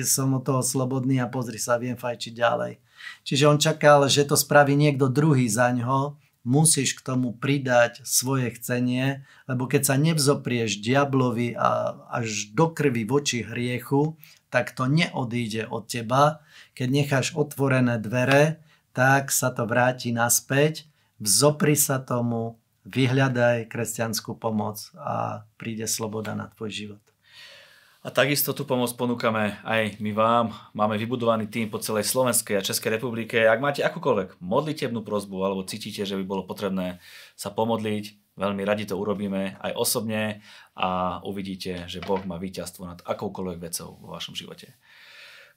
som 0.06 0.38
od 0.38 0.46
toho 0.46 0.62
slobodný 0.62 1.18
a 1.20 1.28
pozri 1.28 1.58
sa, 1.58 1.82
viem 1.82 1.98
fajčiť 1.98 2.34
ďalej. 2.34 2.74
Čiže 3.24 3.50
on 3.50 3.60
čakal, 3.60 4.06
že 4.08 4.28
to 4.28 4.36
spraví 4.36 4.74
niekto 4.76 5.08
druhý 5.10 5.48
za 5.48 5.72
ňo 5.72 6.18
musíš 6.44 7.00
k 7.00 7.06
tomu 7.08 7.32
pridať 7.32 8.04
svoje 8.04 8.52
chcenie, 8.60 9.24
lebo 9.48 9.66
keď 9.66 9.82
sa 9.88 9.96
nevzoprieš 9.96 10.84
diablovi 10.84 11.56
a 11.56 11.96
až 12.12 12.52
do 12.52 12.68
krvi 12.68 13.08
voči 13.08 13.48
hriechu, 13.48 14.20
tak 14.52 14.76
to 14.76 14.86
neodíde 14.86 15.72
od 15.72 15.88
teba. 15.88 16.44
Keď 16.76 16.88
necháš 16.92 17.28
otvorené 17.34 17.98
dvere, 17.98 18.60
tak 18.92 19.32
sa 19.34 19.50
to 19.50 19.66
vráti 19.66 20.14
naspäť, 20.14 20.86
vzopri 21.18 21.74
sa 21.74 21.98
tomu, 21.98 22.60
vyhľadaj 22.84 23.72
kresťanskú 23.72 24.36
pomoc 24.36 24.92
a 25.00 25.48
príde 25.56 25.88
sloboda 25.88 26.36
na 26.36 26.52
tvoj 26.52 26.70
život. 26.70 27.03
A 28.04 28.12
takisto 28.12 28.52
tú 28.52 28.68
pomoc 28.68 28.92
ponúkame 29.00 29.64
aj 29.64 29.96
my 30.04 30.12
vám. 30.12 30.52
Máme 30.76 31.00
vybudovaný 31.00 31.48
tým 31.48 31.72
po 31.72 31.80
celej 31.80 32.04
Slovenskej 32.12 32.60
a 32.60 32.66
Českej 32.68 33.00
republike. 33.00 33.48
Ak 33.48 33.64
máte 33.64 33.80
akúkoľvek 33.80 34.44
modlitebnú 34.44 35.08
prozbu 35.08 35.40
alebo 35.40 35.64
cítite, 35.64 36.04
že 36.04 36.20
by 36.20 36.28
bolo 36.28 36.44
potrebné 36.44 37.00
sa 37.40 37.48
pomodliť, 37.56 38.36
veľmi 38.36 38.60
radi 38.68 38.92
to 38.92 39.00
urobíme 39.00 39.56
aj 39.56 39.72
osobne 39.80 40.44
a 40.76 41.24
uvidíte, 41.24 41.88
že 41.88 42.04
Boh 42.04 42.20
má 42.28 42.36
víťazstvo 42.36 42.84
nad 42.84 43.00
akoukoľvek 43.08 43.72
vecou 43.72 43.96
vo 43.96 44.12
vašom 44.12 44.36
živote. 44.36 44.76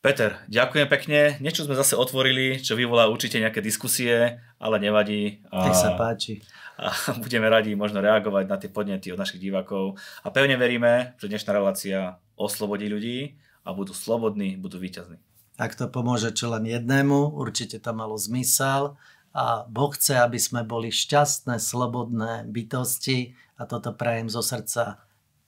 Peter, 0.05 0.39
ďakujem 0.47 0.87
pekne. 0.87 1.21
Niečo 1.43 1.67
sme 1.67 1.75
zase 1.75 1.99
otvorili, 1.99 2.63
čo 2.63 2.79
vyvolá 2.79 3.11
určite 3.11 3.43
nejaké 3.43 3.59
diskusie, 3.59 4.39
ale 4.61 4.77
nevadí. 4.79 5.43
Tak 5.51 5.75
sa 5.75 5.99
páči 5.99 6.45
a 6.81 6.93
budeme 7.19 7.49
radi 7.49 7.73
možno 7.73 8.05
reagovať 8.05 8.45
na 8.47 8.57
tie 8.61 8.71
podnety 8.71 9.09
od 9.11 9.19
našich 9.19 9.41
divákov. 9.41 9.97
A 10.23 10.29
pevne 10.29 10.61
veríme, 10.61 11.17
že 11.17 11.33
dnešná 11.33 11.57
relácia 11.57 12.21
oslobodí 12.37 12.93
ľudí 12.93 13.41
a 13.65 13.73
budú 13.73 13.97
slobodní, 13.97 14.61
budú 14.61 14.77
víťazní. 14.77 15.17
Ak 15.57 15.73
to 15.73 15.89
pomôže 15.89 16.37
čo 16.37 16.53
len 16.53 16.69
jednému, 16.69 17.33
určite 17.33 17.81
to 17.81 17.97
malo 17.97 18.21
zmysel 18.21 19.01
a 19.33 19.65
Boh 19.65 19.89
chce, 19.89 20.21
aby 20.21 20.37
sme 20.37 20.69
boli 20.69 20.93
šťastné, 20.93 21.57
slobodné 21.57 22.45
bytosti 22.45 23.33
a 23.57 23.65
toto 23.65 23.97
prajem 23.97 24.29
zo 24.29 24.45
srdca 24.45 25.01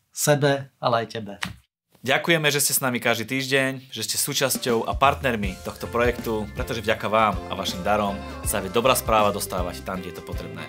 sebe, 0.09 0.73
ale 0.81 1.05
aj 1.05 1.07
tebe. 1.13 1.37
Ďakujeme, 1.99 2.47
že 2.55 2.63
ste 2.63 2.79
s 2.79 2.85
nami 2.85 3.03
každý 3.03 3.27
týždeň, 3.27 3.91
že 3.91 4.07
ste 4.07 4.15
súčasťou 4.23 4.87
a 4.87 4.95
partnermi 4.95 5.59
tohto 5.67 5.91
projektu, 5.91 6.47
pretože 6.55 6.79
vďaka 6.79 7.11
vám 7.11 7.35
a 7.51 7.59
vašim 7.59 7.83
darom 7.83 8.15
sa 8.47 8.63
vie 8.63 8.71
dobrá 8.71 8.95
správa 8.95 9.35
dostávať 9.35 9.83
tam, 9.83 9.99
kde 9.99 10.15
je 10.15 10.23
to 10.23 10.23
potrebné. 10.23 10.63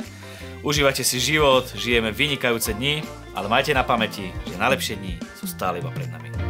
Užívajte 0.65 1.05
si 1.05 1.21
život, 1.21 1.69
žijeme 1.77 2.09
vynikajúce 2.09 2.73
dni, 2.73 3.05
ale 3.37 3.45
majte 3.45 3.77
na 3.77 3.85
pamäti, 3.85 4.33
že 4.49 4.57
najlepšie 4.57 4.97
dni 4.97 5.21
sú 5.37 5.45
stále 5.45 5.85
iba 5.85 5.93
pred 5.93 6.09
nami. 6.09 6.48